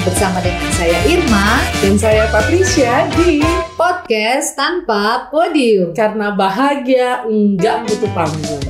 Bersama 0.00 0.40
dengan 0.40 0.70
saya 0.72 0.98
Irma 1.04 1.60
Dan 1.78 1.94
saya 1.94 2.24
Patricia 2.28 3.04
di 3.14 3.44
Podcast 3.74 4.54
Tanpa 4.54 5.28
Podium 5.28 5.92
Karena 5.92 6.32
Bahagia 6.32 7.24
Enggak 7.24 7.84
Butuh 7.84 8.10
Panggung. 8.12 8.62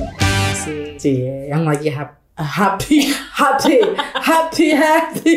Cie, 0.97 1.47
yang 1.47 1.65
lagi 1.65 1.89
hap- 1.89 2.19
happy, 2.37 3.09
happy, 3.33 3.81
happy, 4.15 4.67
happy 4.71 5.33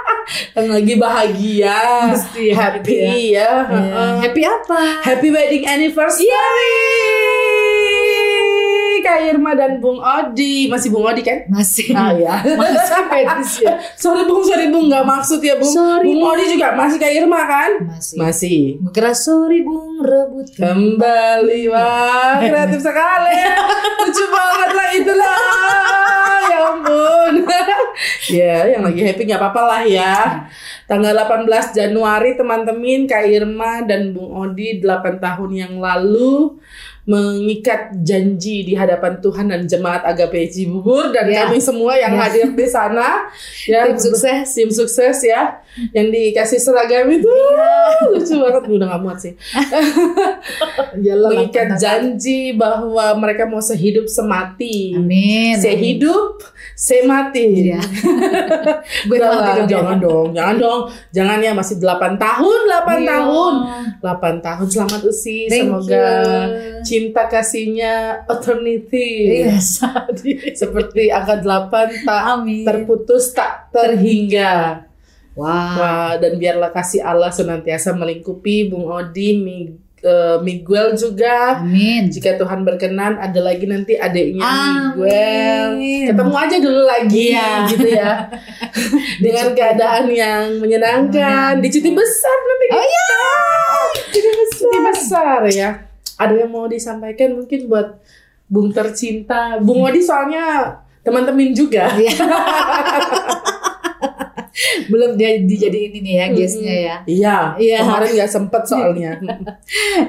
Yang 0.56 0.68
lagi 0.70 0.94
bahagia 0.96 1.78
Mesti 2.08 2.44
Happy 2.50 2.78
happy 2.78 2.94
ya, 2.96 3.12
Iya. 3.12 3.50
Heeh. 3.66 4.12
Happy 4.22 4.42
apa? 4.42 4.80
Happy 5.02 5.28
wedding 5.28 5.64
anniversary 5.64 6.30
Kak 9.12 9.20
Irma 9.28 9.52
dan 9.52 9.76
Bung 9.76 10.00
Odi. 10.00 10.72
Masih 10.72 10.88
Bung 10.88 11.04
Odi 11.04 11.20
kan? 11.20 11.44
Masih. 11.52 11.92
Ah 11.92 12.16
ya 12.24 12.40
Masih 12.40 13.04
Patricia 13.12 13.72
Sorry 14.00 14.24
Bung, 14.24 14.40
sorry 14.40 14.72
Bung. 14.72 14.88
Gak 14.88 15.04
maksud 15.04 15.44
ya 15.44 15.60
Bung. 15.60 15.68
Sorry, 15.68 16.16
Bung. 16.16 16.24
Odi 16.24 16.44
juga 16.48 16.72
masih 16.72 16.96
Kak 16.96 17.12
Irma 17.12 17.40
kan? 17.44 17.70
Masih. 17.92 18.16
Masih. 18.16 18.60
Kira 18.96 19.12
sorry 19.12 19.60
bung. 19.60 20.00
Rebut. 20.00 20.48
Kembali. 20.56 21.68
Wah 21.68 22.40
kreatif 22.40 22.80
sekali. 22.80 23.36
Lucu 24.00 24.24
banget 24.32 24.70
lah 24.72 24.88
itulah. 24.96 25.38
Ya 26.48 26.58
ampun. 26.72 27.34
Ya 28.32 28.64
yang 28.66 28.82
lagi 28.86 29.04
happy 29.04 29.28
nggak 29.28 29.38
apa-apa 29.38 29.62
lah 29.62 29.82
ya. 29.84 30.14
Tanggal 30.88 31.14
18 31.14 31.46
Januari 31.76 32.34
teman-teman 32.34 33.04
Kak 33.04 33.28
Irma 33.28 33.84
dan 33.84 34.16
Bung 34.16 34.32
Odi 34.32 34.80
8 34.80 35.20
tahun 35.20 35.50
yang 35.52 35.74
lalu 35.78 36.56
mengikat 37.02 37.98
janji 37.98 38.62
di 38.62 38.78
hadapan 38.78 39.18
Tuhan 39.18 39.50
dan 39.50 39.66
jemaat 39.66 40.06
Agape 40.06 40.46
Cibubur 40.46 41.10
dan 41.10 41.26
Ya. 41.26 41.44
kami 41.44 41.58
semua 41.58 41.98
yang 41.98 42.14
Ya. 42.14 42.20
hadir 42.24 42.46
di 42.54 42.66
sana. 42.66 43.26
Ya 43.66 43.90
Tim 43.90 43.98
sukses. 43.98 44.46
tim 44.54 44.70
sukses 44.70 45.18
ya. 45.20 45.58
Yang 45.90 46.06
dikasih 46.14 46.60
seragam 46.62 47.10
itu. 47.10 47.26
Lucu 48.12 48.34
banget. 48.38 48.62
Udah 48.70 48.86
nggak 48.86 49.02
muat 49.02 49.18
sih. 49.18 49.34
Yalah, 51.06 51.30
mengikat 51.32 51.74
janji 51.76 52.54
bahwa 52.54 53.16
mereka 53.18 53.48
mau 53.48 53.58
sehidup 53.58 54.06
semati. 54.06 54.94
Amin. 54.94 55.58
Saya 55.58 55.74
hidup, 55.74 56.44
saya 56.82 57.06
mati. 57.06 57.70
Iya. 57.70 57.78
Gue 59.06 59.22
dong, 59.22 59.38
ya. 59.38 59.62
jangan 59.70 60.02
dong, 60.02 60.26
jangan 60.34 60.56
dong. 60.58 60.80
Jangan 61.14 61.38
ya 61.38 61.54
masih 61.54 61.78
8 61.78 62.18
tahun, 62.18 62.58
8 62.66 62.98
Iya. 62.98 63.06
tahun. 63.06 63.54
8 64.02 64.42
tahun 64.42 64.66
selamat 64.66 65.00
usi. 65.06 65.46
Thank 65.46 65.70
Semoga 65.70 66.02
you. 66.50 66.82
cinta 66.82 67.30
kasihnya 67.30 68.26
eternity. 68.26 69.46
Yes. 69.46 69.78
Seperti 70.60 71.06
angka 71.14 71.38
8 71.38 72.02
tak 72.02 72.22
Amin. 72.34 72.66
terputus 72.66 73.30
tak 73.30 73.70
terhingga. 73.70 74.82
Wah. 75.38 75.78
Wah, 75.78 76.12
dan 76.18 76.34
biarlah 76.34 76.74
kasih 76.74 77.06
Allah 77.06 77.30
senantiasa 77.30 77.94
melingkupi 77.94 78.66
Bung 78.68 78.90
Odi, 78.90 79.38
Eh, 80.02 80.36
Miguel 80.42 80.98
juga. 80.98 81.62
Amin. 81.62 82.10
Jika 82.10 82.34
Tuhan 82.34 82.66
berkenan, 82.66 83.22
ada 83.22 83.38
lagi 83.38 83.70
nanti 83.70 83.94
adiknya 83.94 84.42
Amin. 84.42 84.98
Miguel. 84.98 85.70
Ketemu 86.10 86.34
aja 86.34 86.56
dulu 86.58 86.82
lagi, 86.82 87.26
Iya. 87.30 87.50
gitu 87.70 87.86
ya. 87.86 88.10
Dengan 89.22 89.54
keadaan 89.54 90.10
yang 90.10 90.58
menyenangkan. 90.58 91.62
Di 91.62 91.68
cuti 91.70 91.94
besar 91.94 92.34
nanti. 92.34 92.66
Oh 92.74 92.82
iya. 92.82 93.10
Cuti 94.10 94.30
besar. 94.34 94.66
Cuti 94.66 94.78
besar 94.90 95.40
ya. 95.48 95.70
Ada 96.18 96.34
yang 96.34 96.50
mau 96.50 96.66
disampaikan 96.66 97.38
mungkin 97.38 97.70
buat 97.70 98.02
Bung 98.50 98.74
tercinta. 98.74 99.62
Bung 99.62 99.86
Odi 99.86 100.02
soalnya 100.02 100.76
teman-teman 101.06 101.54
juga. 101.54 101.94
Iya. 101.94 102.10
Belum 104.92 105.16
dia 105.16 105.40
dijadiin 105.40 105.92
ini 106.02 106.12
ya 106.20 106.26
guestnya 106.32 106.74
ya. 106.76 106.96
Iya, 107.08 107.38
Iya. 107.56 107.78
kemarin 107.84 108.10
nggak 108.16 108.32
sempet 108.32 108.62
soalnya. 108.68 109.12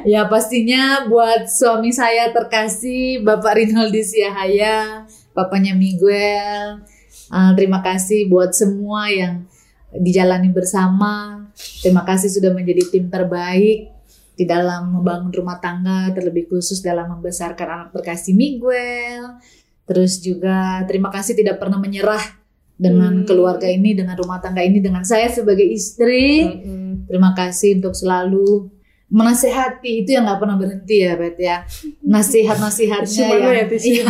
Ya 0.04 0.28
pastinya 0.28 1.08
buat 1.08 1.48
suami 1.48 1.94
saya 1.96 2.30
terkasih 2.36 3.24
Bapak 3.24 3.56
Rinaldi 3.56 4.04
Siahaya, 4.04 5.08
bapaknya 5.32 5.74
Miguel. 5.74 6.84
Uh, 7.32 7.52
terima 7.56 7.80
kasih 7.82 8.28
buat 8.28 8.52
semua 8.52 9.08
yang 9.10 9.48
dijalani 9.96 10.52
bersama. 10.52 11.48
Terima 11.82 12.04
kasih 12.04 12.30
sudah 12.30 12.52
menjadi 12.52 12.84
tim 12.90 13.08
terbaik 13.08 13.94
di 14.34 14.46
dalam 14.50 14.98
membangun 14.98 15.30
rumah 15.30 15.62
tangga, 15.62 16.10
terlebih 16.12 16.50
khusus 16.50 16.82
dalam 16.82 17.06
membesarkan 17.18 17.68
anak 17.70 17.90
terkasih 17.94 18.34
Miguel. 18.34 19.38
Terus 19.86 20.20
juga 20.24 20.82
terima 20.90 21.14
kasih 21.14 21.38
tidak 21.38 21.62
pernah 21.62 21.78
menyerah 21.78 22.43
dengan 22.76 23.22
Hmm. 23.22 23.26
keluarga 23.26 23.66
ini, 23.66 23.94
dengan 23.94 24.14
rumah 24.14 24.38
tangga 24.38 24.60
ini, 24.60 24.78
dengan 24.78 25.02
saya 25.02 25.28
sebagai 25.28 25.64
istri. 25.64 26.44
Mm-mm. 26.44 27.06
Terima 27.06 27.32
kasih 27.32 27.78
untuk 27.78 27.94
selalu 27.94 28.72
menasehati 29.08 30.02
itu 30.02 30.10
yang 30.12 30.26
nggak 30.26 30.40
pernah 30.40 30.58
berhenti 30.58 30.96
ya 31.00 31.14
Bet 31.14 31.38
ya 31.38 31.62
nasihat-nasihatnya 32.02 33.06
Tisu 33.06 33.22
mana 33.24 33.46
ya, 33.46 33.54
yang- 33.56 33.70
tisu? 33.70 33.90
Iya. 33.94 34.06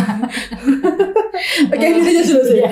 Oke, 1.68 1.84
ini 1.84 2.00
aja 2.00 2.22
sudah 2.24 2.44
saya. 2.46 2.70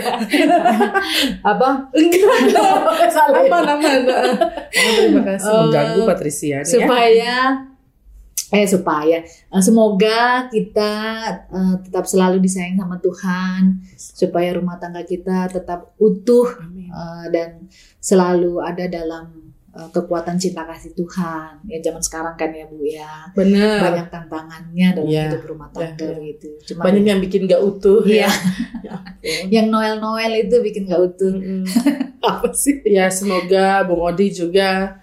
apa 1.53 1.69
Enggak, 1.93 3.11
salah 3.15 3.43
ya? 3.43 3.51
aman, 3.51 3.65
aman. 3.69 4.01
Terima 4.73 5.21
kasih 5.27 5.51
mengganggu 5.51 6.01
Patricia 6.07 6.49
ya. 6.55 6.65
supaya 6.65 7.37
eh 8.53 8.67
supaya 8.67 9.25
eh, 9.25 9.63
semoga 9.65 10.21
kita 10.47 10.93
eh, 11.49 11.75
tetap 11.83 12.05
selalu 12.05 12.37
disayang 12.39 12.77
sama 12.77 12.97
Tuhan 12.99 13.81
supaya 13.97 14.53
rumah 14.53 14.77
tangga 14.77 15.01
kita 15.03 15.49
tetap 15.49 15.97
utuh 15.97 16.53
Amin. 16.61 16.87
eh, 16.87 17.27
dan 17.29 17.51
selalu 17.97 18.61
ada 18.61 18.85
dalam 18.87 19.25
eh, 19.73 19.89
kekuatan 19.89 20.37
cinta 20.37 20.63
kasih 20.63 20.93
Tuhan 20.93 21.65
ya 21.65 21.81
zaman 21.81 21.99
sekarang 21.99 22.37
kan 22.37 22.53
ya 22.53 22.69
Bu 22.69 22.85
ya 22.85 23.33
Benar. 23.33 23.81
banyak 23.83 24.07
tantangannya 24.11 24.89
dalam 24.93 25.09
Iya. 25.09 25.25
hidup 25.33 25.43
rumah 25.49 25.69
tangga 25.73 25.97
Iya, 25.97 26.13
iya. 26.13 26.29
gitu. 26.29 26.49
Cuma 26.69 26.81
Banyak 26.85 27.05
yang 27.09 27.21
bikin 27.21 27.49
gak 27.49 27.63
utuh 27.63 28.05
Iya. 28.05 28.29
ya. 28.29 28.31
Ya 29.23 29.37
yang 29.49 29.71
Noel 29.71 29.97
Noel 29.97 30.45
itu 30.45 30.61
bikin 30.61 30.85
gak 30.85 31.01
utuh. 31.01 31.33
Mm-mm. 31.33 31.65
Apa 32.21 32.53
sih? 32.53 32.85
Ya 32.85 33.09
semoga 33.09 33.81
Bung 33.83 34.03
Odi 34.03 34.29
juga 34.29 35.01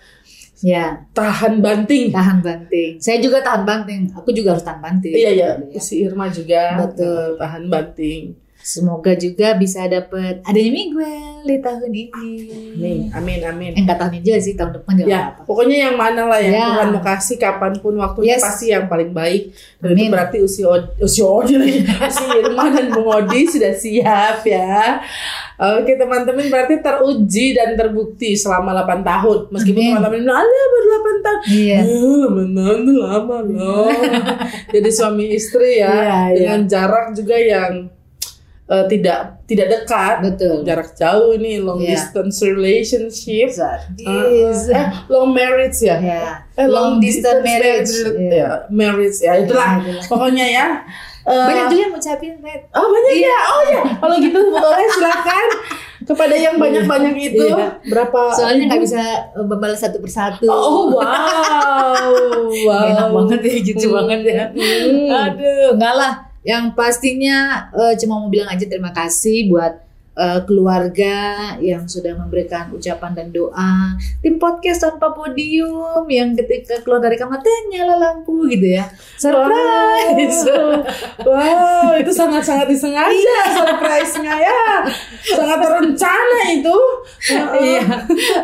Ya 0.60 1.08
tahan 1.16 1.64
banting. 1.64 2.12
tahan 2.12 2.44
banting. 2.44 3.00
Saya 3.00 3.24
juga 3.24 3.40
tahan 3.40 3.64
banting. 3.64 4.12
Aku 4.12 4.30
juga 4.32 4.56
harus 4.56 4.64
tahan 4.64 4.84
banting. 4.84 5.16
Iya 5.16 5.32
ya, 5.32 5.50
Ya. 5.72 5.80
si 5.80 6.04
Irma 6.04 6.28
juga 6.28 6.84
Betul. 6.84 7.40
tahan 7.40 7.64
banting. 7.72 8.36
Semoga 8.60 9.16
juga 9.16 9.56
bisa 9.56 9.82
dapet 9.86 10.44
adanya 10.44 10.70
Miguel 10.70 11.08
di 11.42 11.58
tahun 11.58 11.82
ini. 11.88 12.32
Amin, 12.76 13.00
amin, 13.10 13.40
amin. 13.42 13.72
Eh, 13.72 13.82
enggak 13.82 13.98
tahun 13.98 14.14
ini 14.14 14.24
juga 14.26 14.38
sih 14.38 14.54
tahun 14.54 14.72
depan 14.76 14.94
juga 14.94 15.08
Ya, 15.08 15.22
apa. 15.32 15.42
pokoknya 15.44 15.78
yang 15.82 15.96
mana 15.96 16.22
lah 16.24 16.38
yang 16.38 16.54
Ya. 16.54 16.66
Tuhan 16.70 16.88
mau 16.92 17.02
kasih 17.02 17.38
kapan 17.38 17.74
pun 17.76 17.96
waktunya 17.96 18.36
Yes. 18.36 18.44
pasti 18.44 18.66
yang 18.70 18.86
paling 18.86 19.10
baik. 19.10 19.56
Dan 19.80 19.90
Amin. 19.90 20.00
itu 20.02 20.12
berarti 20.12 20.38
usia 20.40 20.68
usia 20.98 21.26
Odi 21.26 21.56
lagi, 21.56 21.80
usia 22.12 22.28
Irma 22.38 22.66
dan 22.70 22.86
Bung 22.92 23.08
Odi 23.10 23.42
sudah 23.48 23.74
siap 23.74 24.44
ya. 24.44 25.00
Oke 25.58 25.96
teman-teman 25.96 26.46
berarti 26.46 26.76
teruji 26.78 27.52
dan 27.52 27.74
terbukti 27.74 28.36
selama 28.36 28.76
8 28.78 29.02
tahun. 29.02 29.40
Meskipun 29.50 29.82
teman-teman 29.82 30.20
bilang, 30.20 30.38
alah 30.38 30.66
baru 30.70 30.88
8 30.90 31.18
tahun. 31.20 31.40
Iya. 31.48 31.80
Eh, 31.80 32.16
8 32.22 32.52
tahun 32.54 32.78
itu 32.82 32.94
lama 32.94 33.38
loh. 33.42 33.88
Jadi 34.70 34.90
suami 34.90 35.26
istri 35.32 35.80
ya, 35.80 35.88
Iya, 35.90 36.04
iya. 36.04 36.36
dengan 36.36 36.60
jarak 36.66 37.06
juga 37.12 37.36
yang 37.36 37.74
eh, 38.70 38.86
tidak 38.88 39.42
tidak 39.44 39.68
dekat. 39.68 40.16
Betul. 40.22 40.62
Jarak 40.62 40.94
jauh 40.94 41.34
ini 41.34 41.58
long 41.58 41.82
Iya. 41.82 41.98
distance 41.98 42.38
relationship. 42.40 43.50
Sadis. 43.50 44.70
Eh, 44.70 44.86
long 45.08 45.30
marriage 45.30 45.82
ya? 45.82 45.98
Ya. 45.98 46.46
Eh, 46.54 46.66
Long 46.66 47.00
distance 47.00 47.42
marriage. 47.42 47.90
marriage. 47.90 48.20
Iya. 48.20 48.36
Ya, 48.36 48.50
marriage 48.70 49.20
ya 49.20 49.34
itulah. 49.38 49.72
Ya, 49.76 49.82
itulah. 49.82 50.06
Pokoknya 50.06 50.46
ya. 50.46 50.68
eh, 51.22 51.46
Banyak 51.46 51.66
juga 51.68 51.82
yang 51.82 51.92
ngucapin 51.94 52.34
Red. 52.40 52.62
Oh 52.72 52.88
banyak 52.88 53.16
ya. 53.18 53.38
Oh 53.48 53.62
ya. 53.66 53.82
Kalau 53.96 54.16
gitu 54.18 54.40
boleh 54.50 54.88
silakan 54.90 55.48
kepada 56.02 56.34
yang 56.34 56.56
banyak-banyak 56.58 57.16
itu 57.16 57.44
Iya. 57.46 57.78
berapa? 57.86 58.20
Soalnya 58.34 58.64
nggak 58.68 58.82
bisa 58.82 59.02
eh, 59.30 59.46
membalas 59.46 59.78
satu 59.80 59.98
persatu. 59.98 60.46
Oh 60.46 60.90
wow. 60.92 61.04
wow. 62.66 62.86
Enak 62.88 63.08
banget 63.14 63.40
ya, 63.42 63.56
gitu 63.64 63.86
Hmm. 63.88 63.96
banget 63.98 64.22
ya. 64.26 64.44
Hmm. 64.50 65.08
Aduh, 65.28 65.70
enggak 65.74 65.94
lah. 65.96 66.14
Yang 66.44 66.72
pastinya 66.76 67.68
eh, 67.76 67.94
cuma 68.00 68.20
mau 68.20 68.32
bilang 68.32 68.48
aja 68.48 68.64
terima 68.64 68.96
kasih 68.96 69.52
buat 69.52 69.84
eh, 70.16 70.40
keluarga 70.48 71.18
yang 71.60 71.84
sudah 71.84 72.16
memberikan 72.16 72.72
ucapan 72.72 73.12
dan 73.12 73.28
doa. 73.36 73.96
Tim 74.24 74.40
podcast 74.40 74.88
tanpa 74.88 75.12
podium 75.12 76.08
yang 76.08 76.36
ketika 76.40 76.80
keluar 76.80 77.04
dari 77.04 77.20
kamar 77.20 77.44
teh 77.44 77.60
nyala 77.72 78.00
lampu 78.00 78.48
gitu 78.48 78.80
ya. 78.80 78.88
Surprise. 79.20 80.48
Wow, 81.28 82.00
itu 82.00 82.12
sangat-sangat 82.16 82.72
disengaja 82.72 83.40
surprise-nya 83.52 84.36
ya. 84.40 84.64
Sangat 85.36 85.60
terencana 85.60 86.40
itu. 86.56 86.78
Iya. 87.60 87.84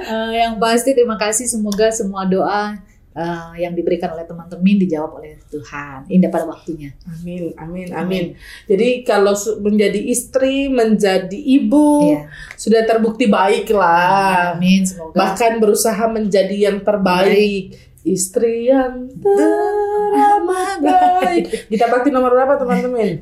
Eh, 0.06 0.32
yang 0.44 0.60
pasti 0.60 0.92
terima 0.92 1.16
kasih 1.16 1.48
semoga 1.48 1.88
semua 1.96 2.28
doa 2.28 2.76
eh, 3.16 3.64
yang 3.64 3.72
diberikan 3.72 4.12
oleh 4.12 4.28
teman-teman 4.28 4.76
dijawab 4.76 5.24
oleh 5.24 5.40
Tuhan 5.48 6.06
indah 6.12 6.30
pada 6.30 6.46
waktunya. 6.46 6.92
Amin, 7.08 7.56
amin, 7.56 7.88
amin. 7.96 8.26
Jadi 8.68 9.08
kalau 9.08 9.32
menjadi 9.64 9.98
istri, 9.98 10.68
menjadi 10.68 11.36
ibu, 11.36 12.12
Iya. 12.12 12.28
sudah 12.60 12.82
terbukti 12.84 13.32
baik 13.32 13.72
lah. 13.72 14.60
Amin 14.60 14.84
semoga. 14.84 15.16
Bahkan 15.16 15.64
berusaha 15.64 16.06
menjadi 16.12 16.70
yang 16.72 16.84
terbaik. 16.84 17.95
Istri 18.06 18.70
yang 18.70 19.10
teramat 19.18 20.78
baik. 20.78 21.44
Kita 21.74 21.90
bakti 21.90 22.14
nomor 22.14 22.32
berapa 22.32 22.54
teman-teman? 22.56 23.18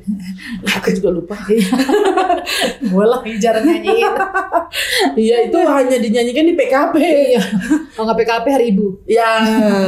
Aku 0.76 0.92
juga 0.92 1.08
lupa. 1.08 1.36
Boleh 2.84 3.24
jarang 3.40 3.64
nyanyiin. 3.64 4.12
Iya 5.16 5.36
itu 5.48 5.56
hanya 5.56 5.96
dinyanyikan 5.96 6.44
di 6.44 6.52
PKP. 6.52 6.94
Iya. 7.00 7.42
Kalau 7.96 8.04
nggak 8.04 8.18
PKP 8.20 8.46
hari 8.50 8.66
ibu. 8.76 9.00
Ya 9.08 9.30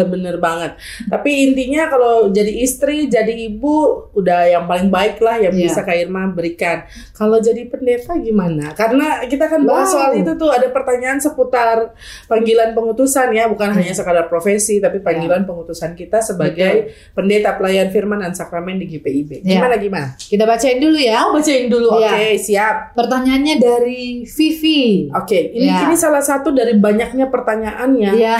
bener 0.02 0.40
banget. 0.40 0.80
Tapi 1.06 1.52
intinya 1.52 1.92
kalau 1.92 2.32
jadi 2.32 2.64
istri, 2.64 3.04
jadi 3.06 3.36
ibu, 3.52 4.08
udah 4.16 4.48
yang 4.48 4.64
paling 4.64 4.88
baik 4.88 5.20
lah 5.20 5.36
yang 5.36 5.52
Iya. 5.52 5.68
bisa 5.68 5.84
Kak 5.84 5.92
Irma 5.94 6.30
berikan. 6.30 6.88
Kalau 7.12 7.36
jadi 7.36 7.68
pendeta 7.68 8.16
gimana? 8.16 8.72
Karena 8.72 9.20
kita 9.28 9.44
kan 9.46 9.60
bahas 9.60 9.92
Wow. 9.92 9.92
soal 9.92 10.12
itu 10.16 10.32
tuh 10.34 10.48
ada 10.48 10.72
pertanyaan 10.72 11.20
seputar 11.20 11.92
panggilan 12.24 12.72
pengutusan 12.72 13.28
ya, 13.30 13.44
bukan 13.46 13.70
Iya. 13.70 13.76
hanya 13.76 13.92
sekadar 13.92 14.26
profesi, 14.26 14.78
tapi 14.86 15.02
panggilan 15.02 15.42
pengutusan 15.42 15.98
kita 15.98 16.22
sebagai 16.22 16.94
pendeta 17.10 17.58
pelayan 17.58 17.90
firman 17.90 18.22
dan 18.22 18.32
sakramen 18.32 18.78
di 18.78 18.86
GPIB. 18.86 19.42
Iya. 19.42 19.58
Gimana 19.58 19.74
gimana? 19.76 20.08
Kita 20.14 20.46
bacain 20.46 20.78
dulu 20.78 20.98
ya. 20.98 21.26
Oh, 21.26 21.34
bacain 21.34 21.66
dulu. 21.66 21.98
Iya. 21.98 22.10
Oke, 22.14 22.26
siap. 22.38 22.76
Pertanyaannya 22.94 23.54
dari 23.58 24.22
Vivi. 24.22 25.10
Oke, 25.10 25.50
ini 25.50 25.66
Iya. 25.66 25.90
ini 25.90 25.96
salah 25.98 26.22
satu 26.22 26.54
dari 26.54 26.78
banyaknya 26.78 27.26
pertanyaannya. 27.26 28.10
Iya. 28.14 28.36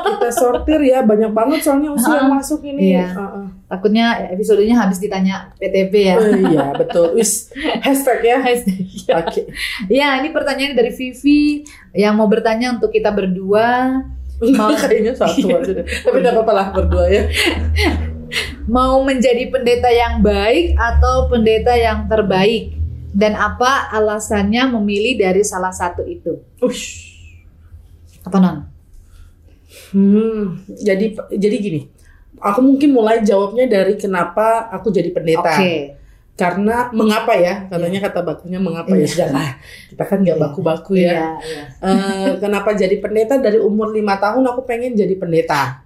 Kita 0.00 0.30
sortir 0.30 0.78
ya, 0.86 1.02
banyak 1.02 1.34
banget 1.34 1.66
soalnya 1.66 1.90
usia 1.90 2.22
yang 2.22 2.30
masuk 2.30 2.62
ini. 2.62 2.94
Iya. 2.94 3.08
Heeh. 3.10 3.46
Takutnya 3.70 4.26
episodenya 4.34 4.82
habis 4.82 4.98
ditanya 4.98 5.54
PTP 5.54 5.94
ya. 6.10 6.14
Oh, 6.18 6.26
iya 6.26 6.66
betul. 6.74 7.14
Wis 7.14 7.54
hashtag 7.86 8.18
ya. 8.26 8.38
Oke. 9.22 9.46
Ya, 9.86 10.18
ini 10.18 10.34
pertanyaan 10.34 10.74
dari 10.74 10.90
Vivi 10.90 11.62
yang 11.94 12.18
mau 12.18 12.26
bertanya 12.26 12.74
untuk 12.74 12.90
kita 12.90 13.14
berdua. 13.14 14.02
Mau- 14.40 14.72
Kayaknya 14.80 15.12
satu 15.14 15.46
aja 15.60 15.72
deh. 15.76 15.84
Tapi 15.84 16.16
tidak 16.20 16.32
apa-apa 16.36 16.52
lah 16.52 16.66
berdua 16.72 17.04
ya. 17.06 17.22
Mau 18.76 19.02
menjadi 19.02 19.50
pendeta 19.50 19.90
yang 19.90 20.22
baik 20.22 20.78
atau 20.78 21.26
pendeta 21.26 21.74
yang 21.74 22.06
terbaik? 22.06 22.78
Dan 23.10 23.34
apa 23.34 23.90
alasannya 23.90 24.70
memilih 24.70 25.18
dari 25.18 25.42
salah 25.42 25.74
satu 25.74 26.06
itu? 26.06 26.38
Ush. 26.62 27.10
Apa 28.22 28.38
non? 28.38 28.56
Hmm. 29.90 30.62
Jadi 30.70 31.18
jadi 31.34 31.56
gini. 31.58 31.80
Aku 32.38 32.62
mungkin 32.62 32.94
mulai 32.94 33.20
jawabnya 33.20 33.66
dari 33.66 33.98
kenapa 33.98 34.70
aku 34.70 34.94
jadi 34.94 35.10
pendeta. 35.10 35.58
Oke. 35.58 35.99
Karena 36.40 36.88
mengapa 36.90 37.36
ya? 37.36 37.68
Katanya 37.68 38.00
kata 38.08 38.20
bakunya 38.24 38.56
mengapa 38.56 38.96
ya? 38.96 39.04
Iya. 39.04 39.08
Sudahlah. 39.12 39.50
Kita 39.92 40.04
kan 40.08 40.18
nggak 40.24 40.38
Iya. 40.40 40.44
baku-baku 40.48 40.92
ya. 40.96 41.12
Iya, 41.12 41.28
iya. 41.44 41.62
Eh, 41.84 42.30
kenapa 42.40 42.72
jadi 42.72 42.96
pendeta 42.96 43.36
dari 43.36 43.60
umur 43.60 43.92
lima 43.92 44.16
tahun 44.16 44.40
aku 44.48 44.64
pengen 44.64 44.96
jadi 44.96 45.12
pendeta. 45.20 45.84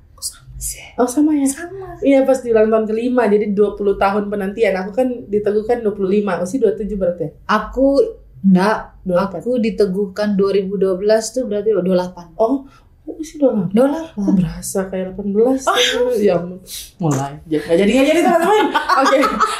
Oh 0.96 1.04
sama 1.04 1.34
ya? 1.36 1.44
Sama. 1.44 1.98
Iya 2.00 2.24
pas 2.24 2.40
di 2.40 2.48
ulang 2.48 2.70
tahun 2.70 2.86
kelima 2.88 3.28
jadi 3.28 3.52
20 3.52 4.00
tahun 4.00 4.32
penantian 4.32 4.72
aku 4.80 4.90
kan 4.96 5.08
diteguhkan 5.28 5.84
25 5.84 6.40
usia 6.40 6.58
27 6.62 6.96
berarti 6.96 7.22
ya? 7.26 7.30
Aku 7.50 8.00
enggak, 8.40 8.78
28 9.04 9.40
aku 9.44 9.50
diteguhkan 9.60 10.28
2012 10.38 11.34
tuh 11.36 11.44
berarti 11.50 11.68
28. 11.74 12.32
Oh 12.40 12.64
oh, 13.04 13.14
usia 13.14 13.36
28 13.36 13.70
Kok 13.70 14.20
28. 14.20 14.38
berasa 14.38 14.78
kayak 14.88 15.08
18 15.14 15.64
Ya 16.18 16.34
ampun. 16.36 16.58
mulai 16.98 17.32
Jadi 17.44 17.60
nggak 17.60 17.76
jadi 17.76 17.90
nggak 17.90 18.06
jadi 18.06 18.20
teman-teman 18.22 18.66
Oke 19.00 19.16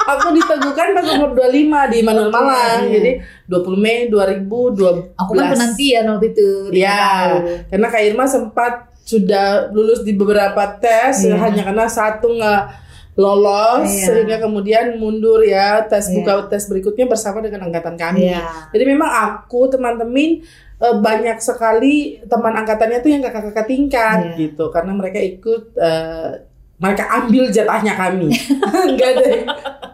Aku 0.07 0.27
diteguhkan 0.33 0.87
pas 0.93 1.07
umur 1.11 1.31
25 1.35 1.93
di 1.93 1.99
Manuel 2.01 2.31
Malang 2.31 2.81
Iya. 2.83 2.93
Jadi 2.95 3.11
20 3.47 3.77
Mei 3.77 3.97
2012 4.09 5.13
Aku 5.15 5.31
kan 5.33 5.47
penantian 5.51 6.05
waktu 6.09 6.27
itu. 6.31 6.49
Iya 6.73 6.97
tahun. 6.97 7.41
Karena 7.69 7.87
Kak 7.89 8.03
Irma 8.03 8.25
sempat 8.25 8.73
sudah 9.01 9.47
lulus 9.71 10.01
di 10.01 10.13
beberapa 10.13 10.65
tes 10.77 11.23
Iya. 11.23 11.37
hanya 11.37 11.63
karena 11.63 11.85
satu 11.85 12.33
nggak 12.33 12.63
lolos 13.15 13.87
Iya. 13.87 14.07
sehingga 14.11 14.37
kemudian 14.41 14.97
mundur 14.97 15.39
ya 15.41 15.85
tes 15.85 16.09
Iya. 16.09 16.15
buka 16.19 16.49
tes 16.49 16.65
berikutnya 16.65 17.05
bersama 17.05 17.39
dengan 17.39 17.63
angkatan 17.65 17.95
kami. 17.95 18.27
Iya. 18.27 18.43
Jadi 18.73 18.85
memang 18.89 19.07
aku 19.07 19.69
teman-teman 19.69 20.43
eh, 20.79 20.97
banyak 20.97 21.39
sekali 21.39 22.19
teman 22.25 22.55
angkatannya 22.55 22.99
tuh 22.99 23.11
yang 23.11 23.23
kakak-kakak 23.23 23.67
tingkat 23.67 24.19
Iya. 24.25 24.37
gitu 24.39 24.71
karena 24.71 24.93
mereka 24.93 25.19
ikut 25.19 25.75
eh, 25.77 26.31
mereka 26.75 27.05
ambil 27.07 27.49
jatahnya 27.49 27.95
kami. 27.95 28.35
Enggak 28.91 29.13
deh. 29.23 29.41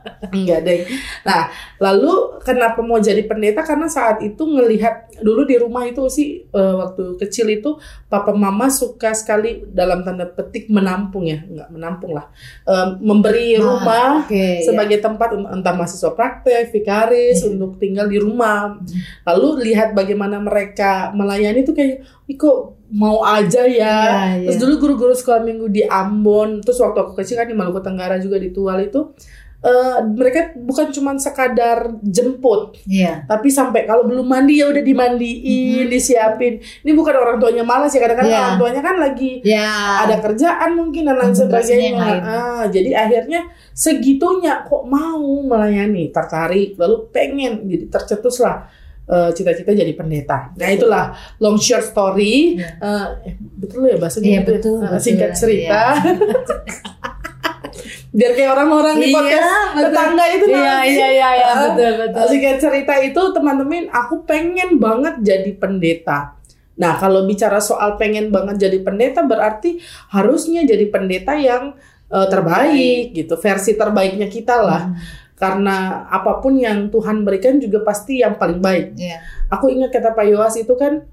Enggak 0.35 0.61
deh. 0.63 0.81
Nah, 1.23 1.49
lalu 1.79 2.41
kenapa 2.41 2.81
mau 2.81 2.99
jadi 2.99 3.25
pendeta 3.25 3.61
karena 3.61 3.87
saat 3.87 4.21
itu 4.21 4.43
ngelihat 4.43 5.21
dulu 5.21 5.45
di 5.45 5.57
rumah 5.57 5.85
itu 5.85 6.07
sih 6.09 6.45
eh, 6.45 6.75
waktu 6.77 7.19
kecil 7.19 7.47
itu 7.51 7.77
papa 8.07 8.33
mama 8.33 8.69
suka 8.69 9.13
sekali 9.13 9.65
dalam 9.69 10.03
tanda 10.03 10.25
petik 10.25 10.69
menampung 10.69 11.29
ya, 11.29 11.45
enggak 11.45 11.69
menampung 11.71 12.13
lah. 12.15 12.29
Eh, 12.65 12.87
memberi 13.01 13.57
Nah, 13.57 13.63
rumah 13.63 14.09
Oke. 14.25 14.63
sebagai 14.63 14.99
tempat 14.99 15.35
untuk 15.35 15.51
entah 15.51 15.75
mahasiswa 15.75 16.13
praktek, 16.13 16.71
vikaris 16.71 17.43
Iya. 17.43 17.57
untuk 17.57 17.77
tinggal 17.77 18.07
di 18.07 18.17
rumah. 18.17 18.79
Lalu 19.25 19.71
lihat 19.71 19.93
bagaimana 19.93 20.39
mereka 20.39 21.11
melayani 21.13 21.63
itu 21.63 21.73
kayak, 21.73 22.01
"Ih, 22.27 22.37
kok 22.37 22.79
mau 22.91 23.23
aja 23.23 23.67
ya." 23.67 23.97
Iya, 24.39 24.51
Terus 24.51 24.57
iya. 24.57 24.63
dulu 24.63 24.75
guru-guru 24.79 25.15
sekolah 25.15 25.43
minggu 25.43 25.67
di 25.69 25.83
Ambon, 25.83 26.61
terus 26.61 26.79
waktu 26.79 26.99
aku 27.01 27.13
kecil 27.15 27.37
kan 27.37 27.47
di 27.47 27.55
Maluku 27.55 27.81
Tenggara 27.81 28.17
juga 28.17 28.37
di 28.37 28.51
Tual 28.51 28.87
itu 28.87 29.13
eh, 29.61 29.99
mereka 30.09 30.57
bukan 30.57 30.89
cuma 30.89 31.13
sekadar 31.15 31.93
jemput, 32.01 32.81
Iya. 32.85 33.25
tapi 33.25 33.49
sampai 33.49 33.85
kalau 33.85 34.09
belum 34.09 34.25
mandi 34.25 34.57
ya 34.57 34.69
udah 34.69 34.81
dimandiin, 34.81 35.85
Mhm. 35.85 35.93
disiapin. 35.93 36.55
Ini 36.81 36.93
bukan 36.93 37.13
orang 37.13 37.37
tuanya 37.37 37.61
malas 37.61 37.93
ya, 37.93 38.01
kadang-kadang 38.01 38.33
Iya. 38.33 38.41
orang 38.43 38.57
tuanya 38.57 38.81
kan 38.81 38.97
lagi 38.97 39.33
Ya. 39.41 39.69
ada 40.01 40.17
kerjaan 40.17 40.71
mungkin 40.73 41.05
dan 41.05 41.17
lain 41.17 41.37
sebagainya. 41.37 42.09
Ah, 42.21 42.65
jadi 42.67 42.91
akhirnya 42.97 43.45
segitunya 43.71 44.65
kok 44.65 44.83
mau 44.83 45.21
melayani, 45.43 46.09
tertarik, 46.09 46.75
lalu 46.75 47.09
pengen, 47.09 47.65
jadi 47.65 47.85
tercetuslah 47.89 48.81
eh, 49.05 49.31
cita-cita 49.35 49.75
jadi 49.75 49.91
pendeta. 49.93 50.55
Nah 50.55 50.71
itulah 50.71 51.11
long 51.37 51.59
short 51.59 51.83
story. 51.83 52.55
Iya. 52.55 52.79
Eh, 52.79 53.07
eh, 53.27 53.35
betul 53.59 53.83
ya 53.85 53.99
bahasanya 53.99 54.23
Iya 54.25 54.39
gitu 54.39 54.39
ya? 54.39 54.55
betul, 54.55 54.77
betul. 54.79 55.01
Singkat 55.03 55.31
cerita. 55.35 55.81
Biar 58.11 58.33
kayak 58.35 58.51
orang-orang 58.55 58.97
di 58.99 59.09
Iya, 59.09 59.15
podcast 59.15 59.47
betul. 59.47 59.83
tetangga 59.87 60.25
itu 60.27 60.45
Iya, 60.47 60.59
nanti. 60.59 60.89
iya, 60.91 61.09
iya, 61.09 61.29
iya, 61.35 61.51
betul, 61.69 61.91
betul. 62.03 62.23
Singkat 62.29 62.57
cerita 62.59 62.95
itu 62.99 63.23
teman-teman, 63.33 63.85
aku 63.91 64.15
pengen 64.25 64.71
banget 64.77 65.15
jadi 65.23 65.51
pendeta. 65.55 66.19
Nah, 66.81 66.97
kalau 66.97 67.29
bicara 67.29 67.61
soal 67.61 68.01
pengen 68.01 68.33
banget 68.33 68.57
jadi 68.69 68.79
pendeta 68.81 69.21
berarti 69.21 69.79
harusnya 70.11 70.65
jadi 70.65 70.89
pendeta 70.89 71.37
yang 71.37 71.77
eh, 72.11 72.27
terbaik 72.27 73.15
gitu, 73.15 73.39
versi 73.39 73.79
terbaiknya 73.79 74.27
kita 74.27 74.59
lah. 74.59 74.91
Hmm. 74.91 74.99
Karena 75.39 76.05
apa 76.11 76.43
pun 76.43 76.59
yang 76.59 76.91
Tuhan 76.91 77.23
berikan 77.23 77.57
juga 77.63 77.81
pasti 77.81 78.19
yang 78.21 78.35
paling 78.37 78.59
baik. 78.59 78.99
Iya. 78.99 79.23
Aku 79.49 79.71
ingat 79.71 79.89
kata 79.89 80.13
Pak 80.13 80.27
Yowas 80.27 80.59
itu 80.59 80.75
kan 80.75 81.07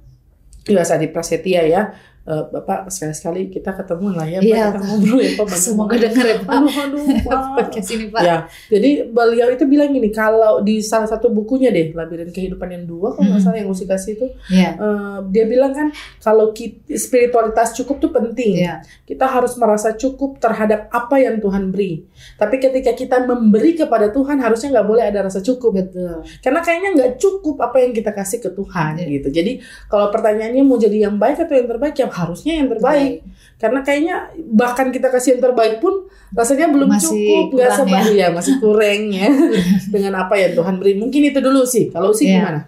Yowas 0.68 0.92
Adi 0.92 1.08
Prasetya 1.08 1.64
ya. 1.64 1.82
Eh, 2.28 2.44
Bapak 2.52 2.92
sekali-sekali 2.92 3.48
kita 3.48 3.72
ketemu 3.72 4.12
lah 4.12 4.28
ya, 4.28 4.40
Pak. 4.40 4.52
Iya. 4.52 4.64
kita 4.68 4.80
ngobrol 4.84 5.20
ya 5.24 5.32
Pak. 5.40 5.48
Semoga 5.64 5.96
dengar 5.96 6.26
ya 6.28 6.38
Pak. 6.44 6.52
Aduh, 6.60 6.76
aduh, 6.76 7.00
Pak. 7.24 7.40
Podcast 7.56 7.90
ini 7.96 8.06
Pak. 8.12 8.20
Ya, 8.20 8.36
jadi 8.68 8.90
beliau 9.08 9.48
itu 9.48 9.64
bilang 9.64 9.90
gini, 9.90 10.12
kalau 10.12 10.60
di 10.60 10.84
salah 10.84 11.08
satu 11.08 11.32
bukunya 11.32 11.72
deh, 11.72 11.96
Labirin 11.96 12.28
Kehidupan 12.28 12.68
yang 12.68 12.84
dua, 12.84 13.16
kalau 13.16 13.32
nggak 13.32 13.40
Hmm. 13.40 13.46
salah 13.48 13.58
yang 13.58 13.72
Usi 13.72 13.88
kasih 13.88 14.20
itu, 14.20 14.28
Iya. 14.52 14.76
eh, 14.76 15.18
dia 15.32 15.48
bilang 15.48 15.72
kan 15.72 15.88
kalau 16.20 16.52
ki- 16.52 16.84
spiritualitas 16.92 17.72
cukup 17.74 17.96
tuh 17.98 18.12
penting. 18.12 18.60
Iya. 18.60 18.84
Kita 19.04 19.24
harus 19.24 19.56
merasa 19.56 19.96
cukup 19.96 20.36
terhadap 20.38 20.92
apa 20.92 21.16
yang 21.18 21.40
Tuhan 21.40 21.72
beri. 21.72 22.04
Tapi 22.36 22.60
ketika 22.60 22.92
kita 22.92 23.24
memberi 23.24 23.72
kepada 23.74 24.12
Tuhan, 24.12 24.36
harusnya 24.38 24.76
nggak 24.76 24.84
boleh 24.86 25.04
ada 25.06 25.24
rasa 25.24 25.40
cukup. 25.40 25.80
Betul. 25.80 26.28
Karena 26.44 26.60
kayaknya 26.60 26.90
nggak 26.92 27.12
cukup 27.18 27.56
apa 27.62 27.80
yang 27.80 27.96
kita 27.96 28.12
kasih 28.12 28.44
ke 28.44 28.52
Tuhan 28.52 29.00
Iya. 29.00 29.08
gitu. 29.16 29.28
Jadi 29.32 29.52
kalau 29.88 30.12
pertanyaannya 30.12 30.60
mau 30.62 30.76
jadi 30.76 31.08
yang 31.08 31.16
baik 31.16 31.40
atau 31.40 31.56
yang 31.56 31.72
terbaik, 31.72 31.96
ya 31.96 32.17
harusnya 32.18 32.54
yang 32.58 32.68
terbaik. 32.68 33.22
Karena 33.58 33.80
kayaknya 33.82 34.16
bahkan 34.48 34.90
kita 34.90 35.08
kasih 35.08 35.34
yang 35.34 35.44
terbaik 35.44 35.78
pun 35.78 36.06
rasanya 36.30 36.68
belum 36.68 36.90
Masih 36.92 37.10
cukup, 37.10 37.46
nggak 37.54 37.72
sepa- 37.72 38.12
ya 38.12 38.28
masih 38.30 38.54
kurang 38.58 39.02
ya 39.10 39.28
dengan 39.94 40.14
apa 40.20 40.34
yang 40.36 40.52
Tuhan 40.54 40.76
beri. 40.76 40.94
Mungkin 40.94 41.22
itu 41.26 41.40
dulu 41.40 41.62
sih. 41.64 41.88
Kalau 41.88 42.12
sih 42.12 42.28
Iya. 42.28 42.38
gimana? 42.38 42.62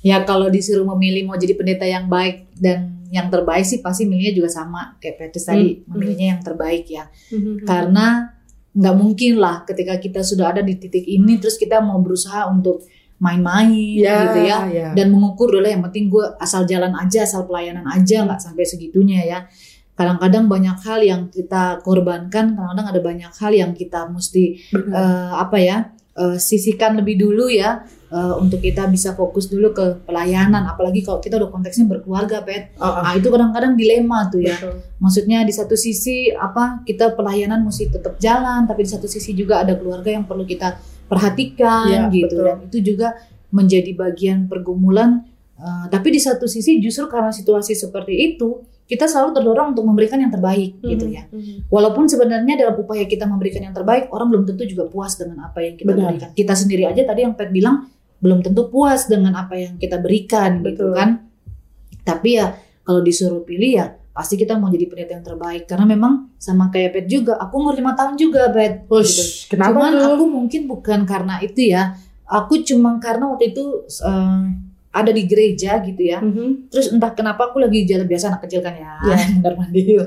Ya 0.00 0.16
kalau 0.20 0.48
disuruh 0.48 0.84
memilih 0.86 1.24
mau 1.24 1.36
jadi 1.36 1.52
pendeta 1.52 1.84
yang 1.84 2.08
baik 2.08 2.52
dan 2.54 2.92
yang 3.08 3.30
terbaik 3.30 3.62
sih 3.62 3.78
pasti 3.78 4.04
milihnya 4.04 4.34
juga 4.34 4.50
sama 4.50 4.98
kayak 4.98 5.16
Petrus 5.18 5.46
tadi 5.46 5.78
Hmm. 5.78 5.84
memilihnya 5.90 6.26
yang 6.30 6.42
terbaik 6.42 6.84
ya. 6.86 7.08
Karena 7.62 8.28
nggak 8.70 8.94
mungkin 8.94 9.38
lah 9.38 9.62
ketika 9.62 9.96
kita 9.96 10.20
sudah 10.20 10.50
ada 10.50 10.60
di 10.60 10.74
titik 10.74 11.06
ini 11.06 11.38
terus 11.38 11.54
kita 11.54 11.78
mau 11.78 11.96
berusaha 11.96 12.44
untuk 12.44 12.82
main-main 13.16 13.70
Ya, 13.96 14.26
gitu 14.26 14.38
ya 14.42 14.58
ya. 14.66 14.88
dan 14.92 15.06
mengukur 15.08 15.48
dulu 15.48 15.64
yang 15.64 15.82
penting 15.82 16.08
gue 16.08 16.24
asal 16.36 16.64
jalan 16.64 16.92
aja 16.94 17.22
asal 17.22 17.44
pelayanan 17.44 17.86
aja 17.86 18.22
nggak 18.22 18.38
sampai 18.38 18.64
segitunya 18.64 19.22
ya 19.22 19.38
kadang-kadang 19.92 20.44
banyak 20.44 20.74
hal 20.80 21.00
yang 21.00 21.22
kita 21.28 21.78
korbankan 21.80 22.52
kadang-kadang 22.52 22.88
ada 22.88 23.00
banyak 23.00 23.32
hal 23.32 23.52
yang 23.52 23.72
kita 23.72 24.06
mesti 24.06 24.58
Benar. 24.68 24.90
eh, 24.90 25.32
apa 25.38 25.56
ya 25.56 25.76
eh, 26.14 26.36
sisihkan 26.36 26.98
lebih 26.98 27.14
dulu 27.16 27.46
ya 27.46 27.86
eh, 28.10 28.34
untuk 28.34 28.58
kita 28.58 28.90
bisa 28.90 29.14
fokus 29.14 29.46
dulu 29.46 29.70
ke 29.70 30.02
pelayanan 30.02 30.66
apalagi 30.66 30.98
kalau 31.00 31.22
kita 31.22 31.38
udah 31.38 31.46
konteksnya 31.48 31.86
berkeluarga 31.86 32.42
pet 32.42 32.74
Oh, 32.74 32.90
oh, 32.90 33.00
nah 33.00 33.14
itu 33.14 33.30
kadang-kadang 33.30 33.78
dilema 33.78 34.26
tuh 34.26 34.42
ya 34.42 34.58
betul. 34.58 34.82
maksudnya 34.98 35.46
di 35.46 35.54
satu 35.54 35.78
sisi 35.78 36.26
apa 36.28 36.82
kita 36.82 37.14
pelayanan 37.14 37.62
mesti 37.62 37.86
tetap 37.88 38.18
jalan 38.18 38.66
tapi 38.66 38.82
di 38.82 38.90
satu 38.90 39.06
sisi 39.06 39.30
juga 39.32 39.62
ada 39.62 39.78
keluarga 39.78 40.10
yang 40.10 40.26
perlu 40.26 40.42
kita 40.42 40.74
perhatikan 41.06 42.08
Iya, 42.08 42.12
gitu 42.12 42.36
betul. 42.36 42.44
dan 42.46 42.56
itu 42.66 42.78
juga 42.82 43.08
menjadi 43.54 43.90
bagian 43.94 44.46
pergumulan 44.46 45.22
Eh, 45.54 45.86
tapi 45.86 46.10
di 46.10 46.18
satu 46.18 46.50
sisi 46.50 46.82
justru 46.82 47.06
karena 47.06 47.30
situasi 47.30 47.78
seperti 47.78 48.10
itu 48.34 48.66
kita 48.90 49.06
selalu 49.06 49.38
terdorong 49.38 49.70
untuk 49.70 49.86
memberikan 49.86 50.18
yang 50.18 50.28
terbaik 50.28 50.82
gitu 50.82 51.06
ya 51.06 51.30
Mhm. 51.30 51.70
walaupun 51.70 52.10
sebenarnya 52.10 52.58
dalam 52.58 52.74
upaya 52.74 53.06
kita 53.06 53.22
memberikan 53.22 53.62
yang 53.62 53.70
terbaik 53.70 54.10
orang 54.10 54.34
belum 54.34 54.44
tentu 54.50 54.66
juga 54.66 54.90
puas 54.90 55.14
dengan 55.14 55.46
apa 55.46 55.62
yang 55.62 55.78
kita 55.78 55.94
Benar. 55.94 56.10
berikan 56.10 56.30
kita 56.34 56.54
sendiri 56.58 56.90
aja 56.90 57.06
tadi 57.06 57.22
yang 57.22 57.38
Pet 57.38 57.54
bilang 57.54 57.86
belum 58.18 58.42
tentu 58.42 58.66
puas 58.66 59.06
dengan 59.06 59.30
apa 59.38 59.54
yang 59.54 59.78
kita 59.78 60.02
berikan 60.02 60.58
gitu 60.66 60.90
Betul. 60.90 60.98
kan 60.98 61.08
tapi 62.02 62.34
ya 62.34 62.58
kalau 62.82 63.00
disuruh 63.00 63.46
pilih 63.46 63.78
ya 63.78 63.86
pasti 64.14 64.38
kita 64.38 64.54
mau 64.54 64.70
jadi 64.70 64.86
pendeta 64.86 65.12
yang 65.12 65.26
terbaik 65.26 65.66
karena 65.66 65.90
memang 65.90 66.30
sama 66.38 66.70
kayak 66.70 66.94
Pet 66.94 67.06
juga 67.10 67.34
aku 67.34 67.58
umur 67.58 67.74
lima 67.74 67.98
tahun 67.98 68.14
juga 68.14 68.46
Pet 68.48 68.86
gitu. 68.86 68.94
Ush, 68.94 69.50
kenapa 69.50 69.74
Cuman 69.74 69.92
tuh? 69.92 70.06
aku 70.14 70.24
mungkin 70.30 70.60
bukan 70.70 71.02
karena 71.02 71.42
itu 71.42 71.74
ya. 71.74 71.98
Aku 72.24 72.62
cuma 72.62 72.96
karena 73.02 73.28
waktu 73.28 73.50
itu 73.52 73.64
eh, 73.84 74.42
ada 74.94 75.10
di 75.10 75.26
gereja 75.26 75.82
gitu 75.82 75.98
ya. 75.98 76.22
Mhm. 76.22 76.70
Terus 76.70 76.94
entah 76.94 77.10
kenapa 77.10 77.50
aku 77.50 77.58
lagi 77.58 77.82
jalan 77.82 78.06
biasa 78.06 78.30
anak 78.30 78.46
kecil 78.46 78.62
kan 78.62 78.78
ya, 78.78 78.94
Iya. 79.02 79.16
mondar 79.34 79.54
mandir. 79.58 80.06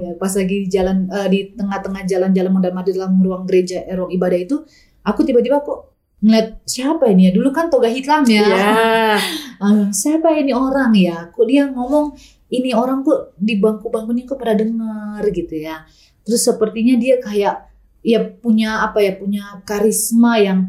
Ya, 0.00 0.10
pas 0.16 0.32
lagi 0.32 0.58
jalan 0.66 1.04
eh, 1.12 1.28
di 1.28 1.38
tengah-tengah 1.52 2.02
jalan-jalan 2.08 2.50
mondar 2.50 2.72
mandir 2.72 2.96
dalam 2.96 3.20
ruang 3.20 3.44
gereja, 3.44 3.84
eh, 3.84 3.92
ruang 3.92 4.08
ibadah 4.10 4.38
itu, 4.40 4.64
aku 5.04 5.20
tiba-tiba 5.22 5.60
kok 5.60 5.92
ngeliat 6.24 6.64
siapa 6.64 7.12
ini 7.12 7.28
ya? 7.28 7.32
Dulu 7.36 7.52
kan 7.52 7.68
toga 7.68 7.92
hitam 7.92 8.24
ya. 8.24 8.42
Ya. 8.48 8.72
Eh, 9.62 9.86
siapa 9.94 10.34
ini 10.34 10.50
orang 10.50 10.90
ya? 10.90 11.30
Kok 11.30 11.46
dia 11.46 11.70
ngomong 11.70 12.18
ini 12.52 12.76
orang 12.76 13.00
kok 13.00 13.32
di 13.40 13.56
bangku-bangku 13.56 14.12
ini 14.12 14.28
kok 14.28 14.36
pada 14.36 14.52
dengar 14.52 15.24
gitu 15.32 15.56
ya. 15.56 15.88
Terus 16.22 16.44
sepertinya 16.44 16.94
dia 17.00 17.16
kayak 17.18 17.72
ya 18.04 18.18
punya 18.20 18.84
apa 18.84 19.00
ya 19.00 19.16
punya 19.16 19.62
karisma 19.64 20.36
yang 20.36 20.68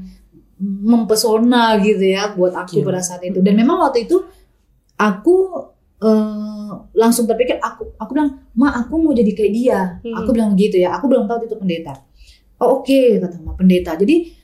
mempesona 0.63 1.75
gitu 1.83 2.05
ya 2.07 2.31
buat 2.31 2.55
aku 2.55 2.79
Gila. 2.79 2.87
pada 2.87 3.01
saat 3.03 3.21
itu. 3.27 3.43
Dan 3.43 3.59
memang 3.59 3.83
waktu 3.83 4.07
itu 4.07 4.23
aku 4.95 5.35
eh, 5.99 6.71
langsung 6.95 7.27
terpikir 7.27 7.59
aku 7.59 7.99
aku 7.99 8.11
bilang 8.15 8.47
ma 8.55 8.71
aku 8.79 8.95
mau 9.03 9.11
jadi 9.11 9.31
kayak 9.35 9.53
dia. 9.53 9.79
Hmm. 9.99 10.23
Aku 10.23 10.31
bilang 10.31 10.55
gitu 10.55 10.79
ya. 10.79 10.95
Aku 10.95 11.11
belum 11.11 11.27
tahu 11.27 11.51
itu 11.51 11.55
pendeta. 11.59 11.99
Oh 12.63 12.79
oke 12.79 13.19
kata 13.19 13.43
ma 13.43 13.59
pendeta. 13.59 13.99
Jadi 13.99 14.42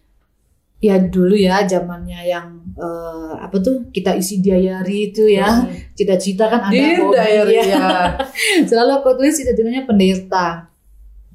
ya 0.80 0.96
dulu 0.96 1.36
ya 1.36 1.68
zamannya 1.68 2.24
yang 2.24 2.48
eh, 2.74 3.34
apa 3.36 3.60
tuh 3.60 3.92
kita 3.92 4.16
isi 4.16 4.40
diary 4.40 5.12
itu 5.12 5.28
ya 5.28 5.68
Mhm. 5.68 5.92
cita-cita 5.92 6.48
kan 6.48 6.72
ada 6.72 6.72
hobi 6.72 7.16
diary 7.16 7.56
ya. 7.60 7.64
ya. 7.68 7.88
selalu 8.70 8.92
aku 8.98 9.10
tulis 9.16 9.36
cita-citanya 9.36 9.84
pendeta 9.84 10.72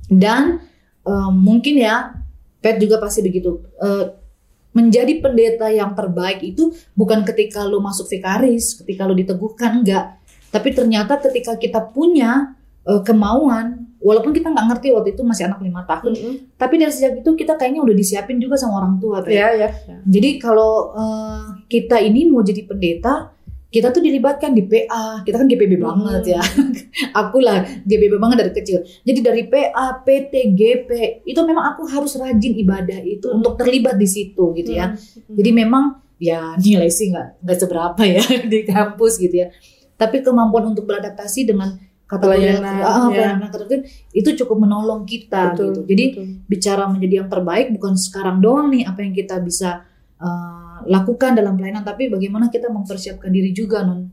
dan 0.09 0.65
eh, 1.05 1.31
mungkin 1.31 1.77
ya 1.77 2.17
Pet 2.59 2.81
juga 2.81 2.97
pasti 2.97 3.21
begitu 3.21 3.61
Eh, 3.77 4.05
menjadi 4.73 5.21
pendeta 5.21 5.69
yang 5.71 5.95
terbaik 5.95 6.43
itu 6.43 6.73
bukan 6.97 7.23
ketika 7.23 7.63
lo 7.63 7.79
masuk 7.79 8.09
vikaris 8.09 8.75
ketika 8.81 9.05
lo 9.05 9.13
diteguhkan 9.13 9.85
enggak 9.85 10.19
tapi 10.49 10.73
ternyata 10.73 11.21
ketika 11.21 11.55
kita 11.55 11.85
punya 11.85 12.57
eh, 12.83 13.03
kemauan 13.05 13.93
walaupun 14.05 14.31
kita 14.31 14.53
nggak 14.53 14.67
ngerti 14.69 14.93
waktu 14.93 15.17
itu 15.17 15.25
masih 15.25 15.49
anak 15.49 15.59
lima 15.59 15.83
tahun 15.83 16.13
Mhm. 16.13 16.33
tapi 16.61 16.75
dari 16.77 16.93
sejak 16.93 17.25
itu 17.25 17.31
kita 17.33 17.57
kayaknya 17.57 17.81
udah 17.81 17.97
disiapin 17.97 18.37
juga 18.37 18.61
sama 18.61 18.85
orang 18.85 19.01
tua 19.01 19.25
Pet. 19.25 19.33
Ya 19.33 19.49
ya. 19.57 19.69
Jadi 20.05 20.37
kalau 20.37 20.93
eh, 20.93 21.43
kita 21.67 21.97
ini 21.99 22.29
mau 22.29 22.45
jadi 22.45 22.63
pendeta, 22.63 23.33
kita 23.67 23.91
tuh 23.91 23.99
dilibatkan 23.99 24.55
di 24.55 24.63
PA. 24.63 25.25
Kita 25.25 25.35
kan 25.35 25.49
GPB 25.49 25.81
banget 25.81 26.37
ya. 26.37 26.43
aku 27.21 27.43
lah 27.43 27.65
GPB 27.83 28.21
banget 28.21 28.37
dari 28.47 28.53
kecil. 28.55 28.79
Jadi 29.03 29.19
dari 29.19 29.43
PA, 29.49 29.99
PT, 29.99 30.55
GP 30.55 30.91
itu 31.27 31.41
memang 31.43 31.75
aku 31.75 31.89
harus 31.89 32.15
rajin 32.15 32.55
ibadah 32.55 33.03
itu 33.03 33.27
untuk 33.33 33.59
terlibat 33.59 33.99
di 33.99 34.07
situ 34.07 34.55
gitu 34.55 34.71
ya. 34.71 34.95
Mhm. 34.95 35.35
Jadi 35.35 35.51
memang 35.51 35.85
ya 36.23 36.55
nilai 36.55 36.87
sih 36.87 37.11
nggak 37.11 37.43
nggak 37.43 37.59
seberapa 37.59 38.03
ya 38.07 38.23
di 38.53 38.63
kampus 38.63 39.19
gitu 39.19 39.43
ya. 39.43 39.49
Tapi 39.95 40.23
kemampuan 40.23 40.71
untuk 40.71 40.87
beradaptasi 40.87 41.43
dengan 41.43 41.75
kategori 42.05 42.61
Pelayanan, 42.61 42.75
ah, 42.85 43.09
ya. 43.09 43.17
pelayanan 43.17 43.49
kategori 43.49 43.81
itu 44.13 44.31
cukup 44.45 44.69
menolong 44.69 45.09
kita 45.09 45.57
Betul, 45.57 45.65
gitu. 45.73 45.81
Jadi 45.89 46.05
betul. 46.13 46.27
bicara 46.47 46.85
menjadi 46.87 47.15
yang 47.25 47.29
terbaik 47.33 47.67
bukan 47.73 47.97
sekarang 47.97 48.39
doang 48.45 48.69
nih 48.69 48.85
apa 48.85 49.01
yang 49.01 49.15
kita 49.17 49.41
bisa 49.41 49.89
uh, 50.21 50.85
lakukan 50.85 51.33
dalam 51.33 51.57
pelayanan 51.57 51.81
tapi 51.81 52.13
bagaimana 52.13 52.53
kita 52.53 52.69
mempersiapkan 52.69 53.33
diri 53.33 53.57
juga 53.57 53.83
non 53.83 54.05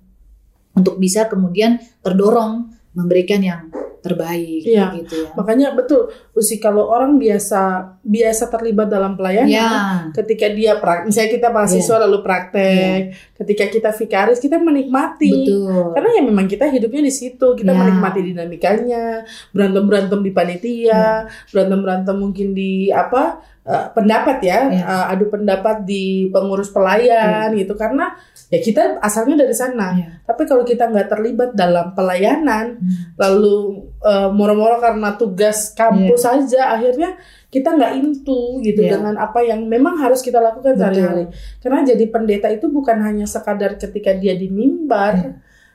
untuk 0.72 0.96
bisa 0.96 1.28
kemudian 1.28 1.84
terdorong 2.00 2.71
memberikan 2.92 3.40
yang 3.40 3.62
terbaik 4.02 4.66
Iya. 4.66 4.98
gitu 4.98 5.14
ya. 5.14 5.30
Makanya 5.38 5.78
betul, 5.78 6.10
Usi 6.34 6.58
kalau 6.58 6.90
orang 6.90 7.22
biasa 7.22 7.62
biasa 8.02 8.50
terlibat 8.50 8.90
dalam 8.90 9.14
pelayanan, 9.14 9.46
Ya, 9.48 9.70
ketika 10.12 10.50
dia 10.50 10.82
prak, 10.82 11.06
misalnya 11.06 11.30
kita 11.30 11.48
mahasiswa 11.54 12.02
lalu 12.02 12.18
praktek, 12.26 13.00
ketika 13.38 13.66
kita 13.70 13.90
vikaris 13.94 14.42
kita 14.42 14.58
menikmati. 14.58 15.30
betul. 15.46 15.94
Karena 15.94 16.10
ya 16.18 16.22
memang 16.26 16.50
kita 16.50 16.66
hidupnya 16.68 17.06
di 17.06 17.14
situ, 17.14 17.48
kita 17.54 17.72
Ya. 17.72 17.78
menikmati 17.78 18.20
dinamikanya, 18.26 19.22
berantem 19.54 19.84
berantem 19.86 20.20
di 20.20 20.32
panitia, 20.34 21.30
berantem 21.54 21.80
berantem 21.80 22.16
mungkin 22.18 22.48
di 22.52 22.90
apa 22.90 23.38
eh, 23.62 23.86
pendapat 23.94 24.38
ya, 24.42 24.60
Ya. 24.74 24.82
eh, 24.82 25.06
adu 25.14 25.30
pendapat 25.30 25.86
di 25.86 26.28
pengurus 26.34 26.74
pelayan 26.74 27.54
gitu. 27.54 27.78
Karena 27.78 28.10
ya 28.50 28.58
kita 28.58 28.98
asalnya 29.00 29.46
dari 29.46 29.54
sana. 29.54 29.94
Ya. 29.94 30.10
Tapi 30.26 30.44
kalau 30.46 30.66
kita 30.66 30.90
nggak 30.90 31.08
terlibat 31.08 31.54
dalam 31.54 31.94
pelayanan, 31.94 32.82
Hmm. 32.82 33.14
lalu 33.16 33.86
eh, 34.02 34.30
moro-moro 34.34 34.82
karena 34.82 35.14
tugas 35.14 35.78
kampus 35.78 36.26
saja, 36.26 36.74
akhirnya 36.74 37.14
kita 37.54 37.76
nggak 37.76 38.00
into 38.00 38.64
gitu 38.64 38.82
Iya. 38.82 38.98
dengan 38.98 39.20
apa 39.20 39.44
yang 39.44 39.68
memang 39.68 40.00
harus 40.00 40.24
kita 40.24 40.42
lakukan 40.42 40.74
Betul. 40.74 40.82
sehari-hari. 40.82 41.26
Karena 41.62 41.80
jadi 41.86 42.06
pendeta 42.10 42.48
itu 42.50 42.66
bukan 42.66 42.98
hanya 42.98 43.30
sekadar 43.30 43.78
ketika 43.78 44.16
dia 44.16 44.34
di 44.34 44.50
mimbar, 44.50 45.14
Iya. 45.22 45.32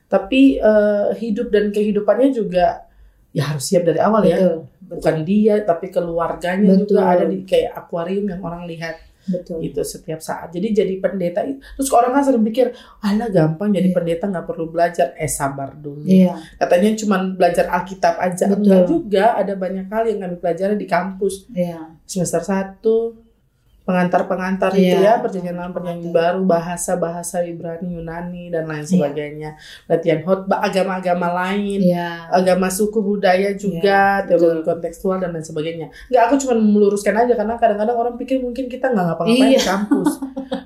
tapi 0.09 0.59
eh, 0.59 1.07
hidup 1.23 1.55
dan 1.55 1.71
kehidupannya 1.71 2.35
juga 2.35 2.83
ya 3.31 3.53
harus 3.53 3.63
siap 3.63 3.85
dari 3.85 4.01
awal 4.01 4.25
ya. 4.25 4.37
Betul. 4.87 5.03
Bukan 5.03 5.17
dia, 5.27 5.55
tapi 5.67 5.91
keluarganya 5.91 6.79
Betul. 6.79 6.87
juga 6.95 7.03
ada 7.11 7.25
di 7.27 7.43
kayak 7.43 7.75
akuarium 7.75 8.31
yang 8.31 8.39
orang 8.39 8.71
lihat 8.71 9.03
Betul. 9.27 9.59
gitu 9.59 9.83
setiap 9.83 10.23
saat. 10.23 10.55
Jadi 10.55 10.71
jadi 10.71 10.95
pendeta 11.03 11.43
itu, 11.43 11.59
terus 11.59 11.91
orang 11.91 12.15
kan 12.15 12.23
sering 12.23 12.47
pikir, 12.47 12.71
alah 13.03 13.27
gampang 13.27 13.75
jadi 13.75 13.91
Iya. 13.91 13.97
pendeta 13.99 14.25
nggak 14.31 14.47
perlu 14.47 14.71
belajar. 14.71 15.11
Eh 15.19 15.27
sabar 15.27 15.75
dulu. 15.75 16.07
Iya. 16.07 16.39
Katanya 16.55 16.95
cuma 16.95 17.19
belajar 17.35 17.67
Alkitab 17.67 18.15
aja. 18.23 18.47
Betul. 18.47 18.63
Enggak 18.63 18.83
juga, 18.87 19.25
ada 19.35 19.53
banyak 19.59 19.87
hal 19.91 20.05
yang 20.07 20.19
kami 20.23 20.37
pelajari 20.39 20.75
di 20.79 20.87
kampus. 20.87 21.51
Iya. 21.51 21.99
Semester 22.07 22.47
1, 22.47 23.26
pengantar-pengantar 23.87 24.75
Iya. 24.75 24.83
itu 24.83 24.99
ya, 24.99 25.15
perjanjian 25.23 25.55
perjanjian 25.71 26.11
Betul. 26.11 26.19
baru, 26.19 26.41
bahasa-bahasa 26.43 27.47
Ibrani, 27.47 27.95
Yunani, 27.95 28.51
dan 28.51 28.67
lain 28.67 28.83
Iya. 28.83 28.91
sebagainya. 28.91 29.51
Latihan 29.87 30.21
khotbah, 30.27 30.59
agama-agama 30.59 31.29
lain, 31.31 31.87
Iya. 31.87 32.27
agama 32.35 32.67
suku 32.67 32.99
budaya 32.99 33.55
juga, 33.55 34.27
Iya, 34.27 34.27
teologi 34.27 34.67
kontekstual, 34.67 35.23
dan 35.23 35.31
lain 35.31 35.47
sebagainya. 35.47 35.87
Enggak, 36.11 36.23
aku 36.27 36.35
cuma 36.43 36.55
meluruskan 36.59 37.15
aja, 37.15 37.33
karena 37.39 37.55
kadang-kadang 37.55 37.95
orang 37.97 38.15
pikir 38.19 38.43
mungkin 38.43 38.67
kita 38.67 38.91
nggak 38.91 39.07
ngapa-ngapain 39.07 39.55
Iya. 39.55 39.61
di 39.63 39.69
kampus. 39.71 40.11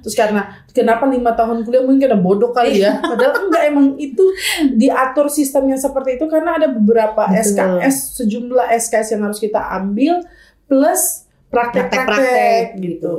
Terus 0.00 0.16
karena, 0.16 0.40
kenapa 0.72 1.04
lima 1.04 1.36
tahun 1.36 1.60
kuliah 1.68 1.84
mungkin 1.84 2.08
karena 2.08 2.16
bodoh 2.16 2.56
kali 2.56 2.80
ya. 2.80 3.04
Padahal 3.04 3.36
enggak, 3.52 3.62
emang 3.68 3.86
itu 4.00 4.24
diatur 4.72 5.28
sistemnya 5.28 5.76
seperti 5.76 6.16
itu, 6.16 6.24
karena 6.24 6.56
ada 6.56 6.72
beberapa 6.72 7.28
Betul. 7.28 7.44
SKS, 7.52 8.16
sejumlah 8.16 8.66
SKS 8.80 9.12
yang 9.12 9.28
harus 9.28 9.36
kita 9.36 9.60
ambil, 9.76 10.24
plus 10.64 11.28
praktek-praktek 11.50 12.06
Praktek-praktek, 12.06 12.64
gitu. 12.78 13.14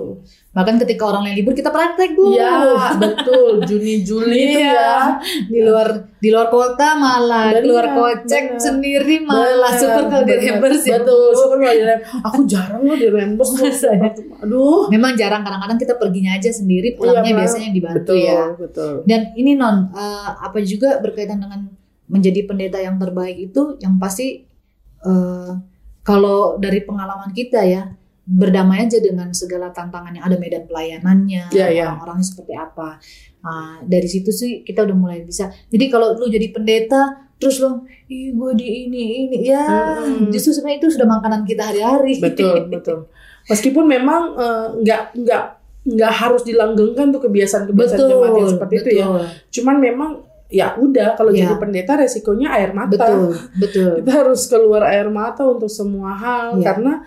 Bahkan 0.52 0.76
ketika 0.80 1.04
orang 1.04 1.28
lain 1.28 1.36
libur 1.36 1.52
kita 1.52 1.68
praktek 1.68 2.16
bu. 2.16 2.32
Iya, 2.32 2.56
betul. 2.96 3.60
Juni 3.68 4.08
Juli 4.08 4.32
itu 4.56 4.60
Iya. 4.64 4.72
ya. 4.72 4.96
Di 5.52 5.60
luar 5.60 5.88
di 6.16 6.32
luar 6.32 6.48
kota 6.48 6.96
malah 6.96 7.52
Benar, 7.52 7.60
keluar 7.60 7.86
kocek 7.92 8.56
benar. 8.56 8.64
sendiri 8.64 9.16
malah 9.20 9.52
Benar, 9.68 9.80
syukur 9.80 10.04
kalau 10.08 10.24
di 10.24 10.34
reimburse 10.40 10.86
ya. 10.88 10.98
Betul, 11.04 11.28
syukur 11.36 11.58
kalau 11.60 11.76
di. 11.76 11.84
Aku 12.24 12.40
jarang 12.48 12.82
loh 12.82 12.96
di 12.96 13.08
reimburse. 13.12 13.54
Masa 13.60 13.90
ya? 13.92 14.10
Aduh. 14.44 14.88
Memang 14.88 15.12
jarang 15.20 15.44
kadang-kadang 15.44 15.76
kita 15.76 15.94
perginya 16.00 16.32
aja 16.32 16.50
sendiri, 16.50 16.96
pulangnya 16.96 17.28
Iya, 17.28 17.40
biasanya 17.44 17.70
dibantu 17.70 18.00
Betul, 18.16 18.18
ya. 18.24 18.44
betul. 18.56 18.94
Dan 19.04 19.22
ini 19.36 19.52
non 19.56 19.92
eh, 19.92 20.30
apa 20.40 20.58
juga 20.64 21.04
berkaitan 21.04 21.36
dengan 21.40 21.68
menjadi 22.08 22.44
pendeta 22.44 22.80
yang 22.80 22.96
terbaik 22.96 23.52
itu 23.52 23.76
yang 23.80 24.00
pasti 24.00 24.48
eh, 25.02 25.52
kalau 26.02 26.56
dari 26.58 26.80
pengalaman 26.82 27.32
kita 27.32 27.62
ya 27.64 27.92
berdamai 28.24 28.86
aja 28.86 28.98
dengan 28.98 29.30
segala 29.32 29.70
tantangan 29.70 30.14
yang 30.14 30.24
ada 30.24 30.38
medan 30.38 30.64
pelayanannya 30.64 31.50
Iya, 31.50 31.68
iya. 31.68 31.86
orang-orangnya 31.90 32.24
seperti 32.24 32.54
apa. 32.54 33.02
Nah, 33.42 33.82
dari 33.82 34.06
situ 34.06 34.30
sih 34.30 34.62
kita 34.62 34.84
udah 34.84 34.94
mulai 34.94 35.20
bisa. 35.22 35.50
Jadi 35.68 35.86
kalau 35.88 36.14
lu 36.14 36.28
jadi 36.28 36.50
pendeta 36.50 37.02
terus 37.36 37.58
lo 37.58 37.82
ih 38.06 38.30
gue 38.32 38.52
di 38.54 38.86
ini 38.86 39.04
ini. 39.26 39.38
Ya 39.44 39.66
Mm-mm. 39.98 40.30
justru 40.30 40.54
sebenarnya 40.54 40.80
itu 40.80 40.90
sudah 40.94 41.08
makanan 41.10 41.42
kita 41.44 41.64
hari-hari. 41.66 42.18
Betul 42.18 42.66
betul. 42.74 43.10
Meskipun 43.46 43.86
memang 43.86 44.38
eh, 44.38 44.68
nggak 44.80 45.02
nggak 45.18 45.44
nggak 45.82 46.14
harus 46.14 46.46
dilanggengkan 46.46 47.10
tuh 47.10 47.18
kebiasaan-kebiasaan 47.20 47.98
betul 47.98 48.10
jemaat 48.14 48.34
yang 48.38 48.50
seperti 48.54 48.74
itu 48.76 48.90
ya. 48.94 49.06
betul, 49.10 49.26
cuman 49.52 49.76
memang 49.82 50.12
ya 50.46 50.68
udah 50.78 51.16
kalau 51.16 51.34
Ya. 51.34 51.50
jadi 51.50 51.58
pendeta 51.58 51.98
resikonya 51.98 52.54
air 52.54 52.70
mata. 52.70 52.94
Betul 52.94 53.34
betul. 53.58 53.92
Kita 53.98 54.12
harus 54.14 54.46
keluar 54.46 54.86
air 54.86 55.10
mata 55.10 55.42
untuk 55.42 55.74
semua 55.74 56.14
hal 56.14 56.62
Ya. 56.62 56.70
karena 56.70 57.02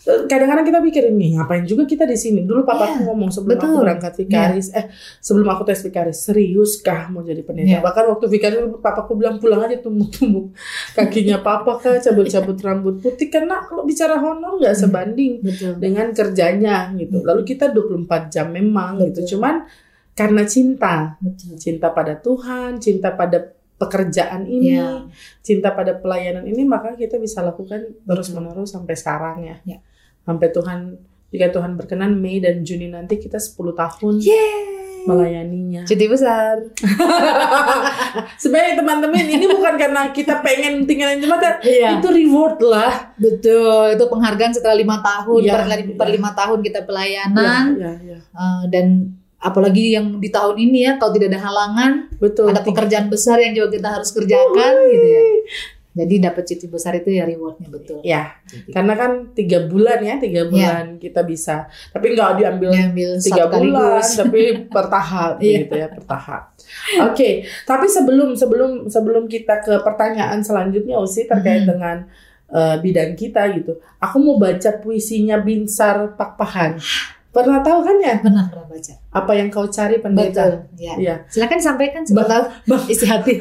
kadang-kadang 0.00 0.62
kita 0.64 0.80
pikir 0.80 1.02
nih 1.10 1.30
ngapain 1.34 1.62
juga 1.62 1.82
kita 1.82 2.02
di 2.02 2.14
sini 2.14 2.42
dulu 2.42 2.62
papaku 2.62 3.02
Ya, 3.02 3.04
ngomong 3.04 3.28
sebelum 3.28 3.54
aku 3.54 3.66
betul. 3.66 3.80
berangkat 3.82 4.12
vikaris 4.16 4.68
eh 4.70 4.86
sebelum 5.18 5.48
aku 5.48 5.62
tes 5.64 5.80
vikaris 5.80 6.18
seriuskah 6.22 7.08
mau 7.08 7.20
jadi 7.20 7.42
pendeta 7.42 7.68
Ya. 7.68 7.80
bahkan 7.80 8.06
waktu 8.06 8.26
vikaris 8.26 8.58
papaku 8.78 9.14
bilang 9.14 9.36
pulang 9.36 9.60
aja 9.60 9.76
tumbuk-tumbuk 9.78 10.54
kakinya 10.92 11.38
papa 11.38 11.76
kah 11.76 11.96
cabut-cabut 11.96 12.56
rambut 12.58 12.94
putih 12.98 13.26
karena 13.26 13.60
kalau 13.60 13.82
bicara 13.82 14.16
honor 14.16 14.56
nggak 14.56 14.70
Hmm. 14.70 14.82
sebanding 14.82 15.32
betul 15.40 15.72
dengan 15.76 16.06
kerjanya 16.10 16.94
gitu 16.94 17.20
lalu 17.20 17.42
kita 17.44 17.68
24 17.68 18.06
jam 18.28 18.48
memang 18.48 18.96
Betul. 18.96 19.06
gitu 19.12 19.36
cuman 19.36 19.66
karena 20.12 20.42
cinta 20.44 21.14
betul 21.18 21.54
cinta 21.56 21.88
pada 21.88 22.14
Tuhan 22.14 22.78
cinta 22.78 23.12
pada 23.12 23.38
pekerjaan 23.76 24.42
ini 24.44 24.74
Ya. 24.74 25.06
cinta 25.38 25.70
pada 25.70 25.94
pelayanan 25.94 26.42
ini 26.42 26.66
maka 26.66 26.92
kita 26.92 27.14
bisa 27.16 27.38
lakukan 27.40 27.78
terus 28.02 28.28
menerus 28.30 28.74
sampai 28.74 28.94
sekarang 28.94 29.38
ya. 29.40 29.56
Ya. 29.64 29.78
Sampai 30.28 30.52
Tuhan 30.52 30.92
jika 31.28 31.48
Tuhan 31.48 31.72
berkenan 31.74 32.12
Mei 32.14 32.36
dan 32.36 32.60
Juni 32.60 32.86
nanti 32.86 33.16
kita 33.16 33.36
10 33.36 33.56
tahun 33.72 34.14
Yeay. 34.18 34.76
melayaninya. 35.00 35.82
cuti 35.82 36.04
besar 36.04 36.60
Sebenarnya 38.36 38.76
teman-teman 38.76 39.24
ini 39.26 39.46
bukan 39.46 39.74
karena 39.74 40.10
kita 40.10 40.40
pengen 40.40 40.84
tinggalin 40.84 41.16
jemaat 41.18 41.60
Iya. 41.60 41.96
itu 41.96 42.08
reward 42.10 42.60
lah. 42.60 43.12
betul 43.16 43.88
itu 43.88 44.04
penghargaan 44.04 44.52
setelah 44.52 44.76
lima 44.76 45.00
tahun 45.00 45.40
Ya, 45.42 45.52
per, 45.56 45.60
per 45.96 46.08
ya. 46.08 46.12
lima 46.12 46.30
tahun 46.32 46.58
kita 46.60 46.80
pelayanan 46.84 47.64
Ya, 47.74 47.92
ya, 47.96 48.16
ya. 48.16 48.18
Eh, 48.20 48.62
dan 48.68 48.86
apalagi 49.38 49.94
yang 49.94 50.18
di 50.18 50.28
tahun 50.28 50.56
ini 50.58 50.78
ya 50.82 50.92
kalau 50.96 51.14
tidak 51.14 51.30
ada 51.30 51.40
halangan 51.40 51.92
Betul. 52.16 52.50
ada 52.50 52.60
pekerjaan 52.60 53.06
besar 53.06 53.38
yang 53.38 53.54
juga 53.54 53.70
kita 53.70 53.88
harus 53.90 54.10
kerjakan 54.10 54.72
gitu 54.88 55.06
ya 55.08 55.22
jadi 55.98 56.30
dapat 56.30 56.46
cuti 56.46 56.66
besar 56.66 56.94
itu 56.94 57.10
ya 57.10 57.26
rewardnya 57.26 57.66
betul 57.66 57.98
Ya, 58.00 58.38
Jadi, 58.46 58.70
karena 58.70 58.94
kan 58.94 59.10
tiga 59.34 59.66
bulan 59.66 59.98
ya, 59.98 60.14
tiga 60.16 60.46
bulan 60.46 60.96
kita 60.96 61.20
bisa. 61.22 61.66
Tapi 61.90 62.14
nggak 62.14 62.30
diambil 62.38 62.70
tiga 63.18 63.44
bulan 63.50 63.98
tapi 64.00 64.40
bertahap 64.70 65.32
Iya. 65.42 65.58
gitu 65.66 65.74
ya 65.74 65.88
bertahap. 65.90 66.42
Oke, 67.04 67.30
tapi 67.64 67.86
sebelum 67.86 68.32
sebelum 68.32 68.86
sebelum 68.86 69.26
kita 69.26 69.58
ke 69.60 69.82
pertanyaan 69.82 70.38
selanjutnya 70.40 70.96
Usi 70.96 71.26
terkait 71.26 71.66
Hmm. 71.66 71.70
dengan 71.74 71.96
eh, 72.48 72.76
bidang 72.78 73.12
kita 73.12 73.44
gitu. 73.52 73.76
Aku 73.98 74.16
mau 74.18 74.38
baca 74.38 74.70
puisinya 74.78 75.36
Binsar 75.36 76.16
Pakpahan. 76.16 76.80
Pernah 77.38 77.62
tahu 77.62 77.78
kan 77.80 77.96
ya? 77.98 78.14
Pernah 78.18 78.44
pernah 78.46 78.66
baca. 78.66 78.94
Apa 79.14 79.32
yang 79.32 79.46
kau 79.48 79.62
cari 79.64 79.96
pendeta? 79.96 80.26
betul 80.26 80.50
ya 80.76 80.94
Iya. 80.96 81.14
silakan 81.24 81.58
sampaikan 81.58 82.02
siapa 82.02 82.26
Bang- 82.26 82.50
Bang, 82.66 82.82
isi 82.84 83.04
hati. 83.04 83.34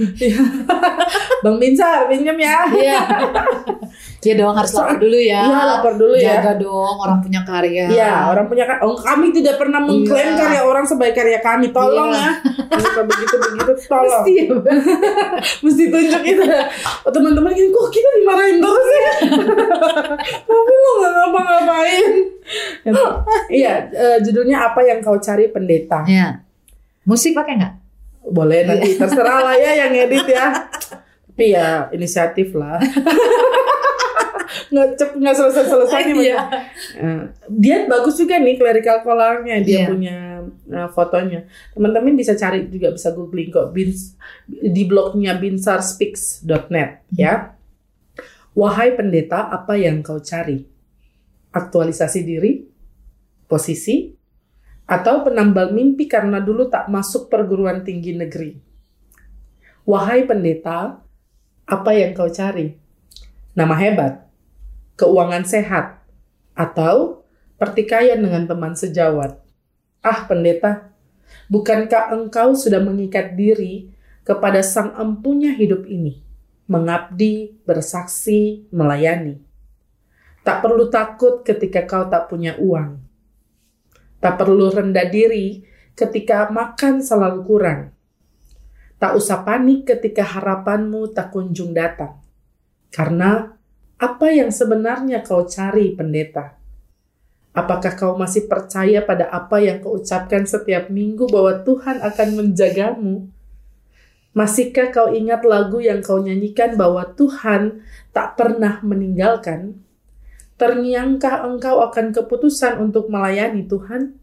Bang 1.44 1.58
Binsar 1.58 2.06
pinjam 2.06 2.38
ya. 2.38 2.70
iya 2.72 3.01
ya 4.18 4.34
dong 4.34 4.52
harus 4.52 4.74
lapor 4.74 4.98
dulu 4.98 5.18
ya 5.18 5.42
Iya, 5.42 5.62
lapor 5.64 5.94
dulu 5.96 6.16
ya. 6.18 6.42
jaga 6.42 6.54
dong 6.58 6.96
orang 7.00 7.20
punya 7.22 7.42
karya 7.42 7.86
Iya, 7.88 8.14
orang 8.28 8.46
punya 8.46 8.66
kan. 8.66 8.78
Oh, 8.82 8.98
kami 8.98 9.30
tidak 9.30 9.56
pernah 9.56 9.80
mengklaim 9.80 10.34
Iya. 10.34 10.38
karya 10.38 10.62
orang 10.64 10.84
sebaik 10.84 11.14
karya 11.14 11.40
kami. 11.40 11.70
Tolong 11.70 12.12
Iya. 12.12 12.34
ya. 12.36 13.02
Begitu 13.06 13.36
begitu 13.38 13.72
tolong. 13.92 14.26
Mesti 14.26 14.32
ya, 14.34 14.46
mesti 15.63 15.84
tunjuk 15.88 16.24
itu 16.24 16.44
oh, 17.06 17.12
teman-teman 17.12 17.52
gini 17.52 17.70
kok 17.70 17.88
kita 17.88 18.10
dimarahin 18.18 18.58
terus 18.58 18.88
ya 18.89 19.13
tapi 20.44 20.74
lo 20.74 20.91
nggak 20.98 21.12
ngapa-ngapain 21.13 22.12
iya 23.54 23.74
eh, 23.88 24.18
judulnya 24.22 24.72
apa 24.72 24.80
yang 24.82 25.00
kau 25.00 25.18
cari 25.18 25.48
pendeta 25.48 26.04
ya 26.06 26.41
musik 27.04 27.32
pakai 27.32 27.54
nggak 27.56 27.74
boleh 28.28 28.60
nanti 28.65 28.96
terserah 28.96 29.39
lah 29.41 29.56
ya 29.56 29.86
yang 29.86 29.91
edit 29.96 30.26
ya 30.28 30.46
tapi 31.28 31.46
ya 31.52 31.88
inisiatif 31.91 32.52
lah 32.52 32.80
nggak 34.68 34.88
cep 34.96 35.10
nggak 35.16 35.36
selesai 35.36 35.66
selesai 35.66 36.02
nih 36.08 36.16
Iya. 36.24 36.38
Eh, 36.96 37.22
dia 37.50 37.78
bagus 37.86 38.16
juga 38.16 38.38
nih 38.38 38.56
clerical 38.56 39.02
collarnya 39.02 39.62
dia 39.62 39.84
Iya. 39.84 39.88
punya 39.88 40.18
eh, 40.68 40.90
fotonya. 40.92 41.40
Teman-teman 41.72 42.14
bisa 42.14 42.34
cari 42.34 42.68
juga 42.68 42.92
bisa 42.92 43.12
googling 43.12 43.50
kok 43.50 43.72
bins 43.72 44.16
di 44.48 44.84
blognya 44.84 45.36
binsarspeaks.net 45.36 47.08
ya. 47.12 47.56
Wahai 48.52 48.94
pendeta 48.94 49.48
apa 49.48 49.78
yang 49.78 50.02
kau 50.02 50.18
cari? 50.18 50.66
Aktualisasi 51.50 52.20
diri 52.22 52.66
posisi 53.46 54.12
atau 54.84 55.24
penambal 55.24 55.72
mimpi 55.72 56.08
karena 56.08 56.40
dulu 56.40 56.68
tak 56.68 56.88
masuk 56.88 57.28
perguruan 57.28 57.82
tinggi 57.82 58.12
negeri? 58.12 58.58
Wahai 59.84 60.28
pendeta 60.28 61.00
apa 61.64 61.92
yang 61.96 62.12
kau 62.12 62.28
cari? 62.28 62.76
Nama 63.56 63.74
hebat 63.74 64.27
keuangan 64.98 65.46
sehat, 65.46 66.02
atau 66.58 67.24
pertikaian 67.62 68.18
dengan 68.18 68.50
teman 68.50 68.74
sejawat. 68.74 69.38
Ah, 70.02 70.26
pendeta, 70.26 70.90
bukankah 71.48 72.18
engkau 72.18 72.58
sudah 72.58 72.82
mengikat 72.82 73.38
diri 73.38 73.94
kepada 74.26 74.66
sang 74.66 74.98
empunya 74.98 75.54
hidup 75.54 75.86
ini, 75.86 76.26
mengabdi, 76.66 77.56
bersaksi, 77.64 78.66
melayani? 78.74 79.40
Tak 80.42 80.64
perlu 80.64 80.88
takut 80.88 81.44
ketika 81.44 81.84
kau 81.84 82.08
tak 82.08 82.32
punya 82.32 82.56
uang. 82.58 83.04
Tak 84.18 84.40
perlu 84.40 84.72
rendah 84.72 85.06
diri 85.12 85.62
ketika 85.94 86.48
makan 86.48 87.04
selalu 87.04 87.44
kurang. 87.44 87.82
Tak 88.98 89.14
usah 89.14 89.46
panik 89.46 89.86
ketika 89.86 90.26
harapanmu 90.26 91.14
tak 91.14 91.30
kunjung 91.36 91.76
datang. 91.76 92.24
Karena 92.90 93.57
apa 93.98 94.30
yang 94.30 94.54
sebenarnya 94.54 95.26
kau 95.26 95.50
cari, 95.50 95.98
pendeta? 95.98 96.54
Apakah 97.58 97.98
kau 97.98 98.14
masih 98.14 98.46
percaya 98.46 99.02
pada 99.02 99.26
apa 99.34 99.58
yang 99.58 99.82
kau 99.82 99.98
ucapkan 99.98 100.46
setiap 100.46 100.94
minggu 100.94 101.26
bahwa 101.26 101.66
Tuhan 101.66 102.06
akan 102.06 102.30
menjagamu? 102.38 103.26
Masihkah 104.38 104.94
kau 104.94 105.10
ingat 105.10 105.42
lagu 105.42 105.82
yang 105.82 106.06
kau 106.06 106.22
nyanyikan 106.22 106.78
bahwa 106.78 107.10
Tuhan 107.18 107.82
tak 108.14 108.38
pernah 108.38 108.78
meninggalkan? 108.86 109.82
Terngiangkah 110.62 111.42
engkau 111.50 111.82
akan 111.82 112.14
keputusan 112.14 112.78
untuk 112.78 113.10
melayani 113.10 113.66
Tuhan? 113.66 114.14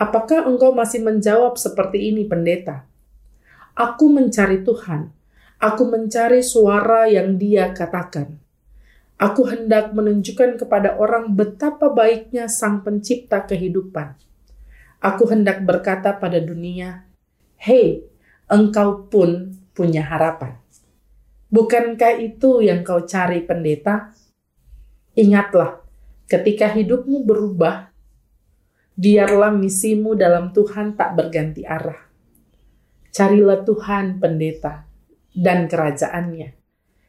Apakah 0.00 0.48
engkau 0.48 0.72
masih 0.72 1.04
menjawab 1.04 1.60
seperti 1.60 2.08
ini, 2.08 2.24
pendeta? 2.24 2.88
Aku 3.76 4.08
mencari 4.08 4.64
Tuhan. 4.64 5.12
Aku 5.60 5.84
mencari 5.84 6.40
suara 6.40 7.04
yang 7.04 7.36
Dia 7.36 7.76
katakan. 7.76 8.47
Aku 9.18 9.50
hendak 9.50 9.98
menunjukkan 9.98 10.62
kepada 10.62 10.94
orang 10.94 11.34
betapa 11.34 11.90
baiknya 11.90 12.46
Sang 12.46 12.86
Pencipta 12.86 13.42
kehidupan. 13.42 14.14
Aku 15.02 15.26
hendak 15.26 15.66
berkata 15.66 16.14
pada 16.14 16.38
dunia, 16.38 17.02
"Hei, 17.58 18.06
engkau 18.46 19.10
pun 19.10 19.58
punya 19.74 20.06
harapan." 20.06 20.62
Bukankah 21.50 22.14
itu 22.22 22.62
yang 22.62 22.86
kau 22.86 23.02
cari, 23.10 23.42
pendeta? 23.42 24.14
Ingatlah, 25.18 25.82
ketika 26.30 26.70
hidupmu 26.70 27.26
berubah, 27.26 27.90
biarlah 28.94 29.50
misimu 29.50 30.14
dalam 30.14 30.54
Tuhan 30.54 30.94
tak 30.94 31.18
berganti 31.18 31.66
arah. 31.66 32.06
Carilah 33.10 33.66
Tuhan, 33.66 34.22
pendeta, 34.22 34.86
dan 35.34 35.66
kerajaannya 35.66 36.57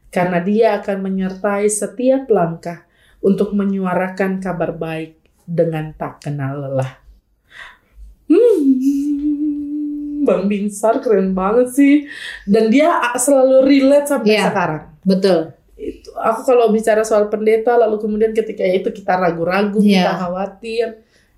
karena 0.10 0.42
dia 0.42 0.82
akan 0.82 0.98
menyertai 1.02 1.70
setiap 1.70 2.26
langkah 2.30 2.86
untuk 3.20 3.54
menyuarakan 3.54 4.40
kabar 4.40 4.74
baik 4.74 5.18
dengan 5.44 5.94
tak 5.94 6.24
kenal 6.24 6.62
lelah. 6.62 7.02
Hmm, 8.30 10.22
Bang 10.22 10.46
Binsar 10.46 11.02
keren 11.02 11.34
banget 11.34 11.74
sih. 11.74 12.06
Dan 12.46 12.70
dia 12.70 12.94
selalu 13.18 13.66
relate 13.66 14.08
sampai 14.08 14.34
Iya. 14.36 14.46
sekarang. 14.50 14.84
betul 15.02 15.40
Itu, 15.74 16.12
aku 16.12 16.44
kalau 16.44 16.76
bicara 16.76 17.08
soal 17.08 17.32
pendeta, 17.32 17.72
lalu 17.74 18.04
kemudian 18.04 18.36
ketika 18.36 18.62
itu 18.62 18.92
kita 18.92 19.16
ragu-ragu, 19.16 19.80
Iya. 19.80 20.12
kita 20.12 20.14
khawatir. 20.20 20.88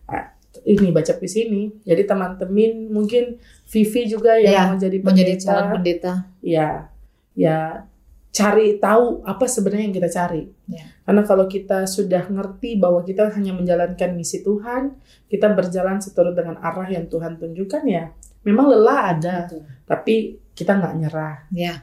Ah, 0.10 0.34
ini 0.66 0.90
baca 0.90 1.14
puisi 1.14 1.46
ini. 1.46 1.70
Jadi 1.86 2.10
teman-teman 2.10 2.90
mungkin 2.90 3.38
Vivi 3.70 4.10
juga 4.10 4.42
yang 4.42 4.50
Iya, 4.52 4.62
mau 4.66 4.82
jadi 4.82 4.98
menjadi 4.98 5.34
pendeta. 5.38 5.46
calon 5.46 5.66
pendeta 5.72 6.14
ya 6.42 6.90
ya 7.32 7.86
cari 8.32 8.80
tahu 8.80 9.28
apa 9.28 9.46
sebenarnya 9.46 9.86
yang 9.92 9.96
kita 9.96 10.10
cari. 10.10 10.44
Ya. 10.72 10.88
Karena 11.04 11.22
kalau 11.28 11.46
kita 11.52 11.84
sudah 11.84 12.26
ngerti 12.32 12.80
bahwa 12.80 13.04
kita 13.04 13.28
hanya 13.36 13.52
menjalankan 13.52 14.16
misi 14.16 14.40
Tuhan, 14.40 14.96
kita 15.28 15.52
berjalan 15.52 16.00
seturut 16.00 16.32
dengan 16.36 16.56
arah 16.64 16.88
yang 16.88 17.12
Tuhan 17.12 17.36
tunjukkan 17.36 17.84
ya. 17.88 18.12
Memang 18.48 18.72
lelah 18.72 19.14
ada, 19.14 19.36
Betul. 19.46 19.62
tapi 19.86 20.16
kita 20.58 20.80
nggak 20.80 20.96
nyerah. 20.98 21.38
ya 21.54 21.76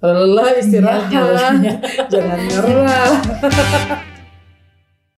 lelah 0.00 0.56
istirahat, 0.56 1.12
Iya, 1.12 1.22
iya. 1.60 1.74
jangan 2.12 2.38
nyerah. 2.48 3.12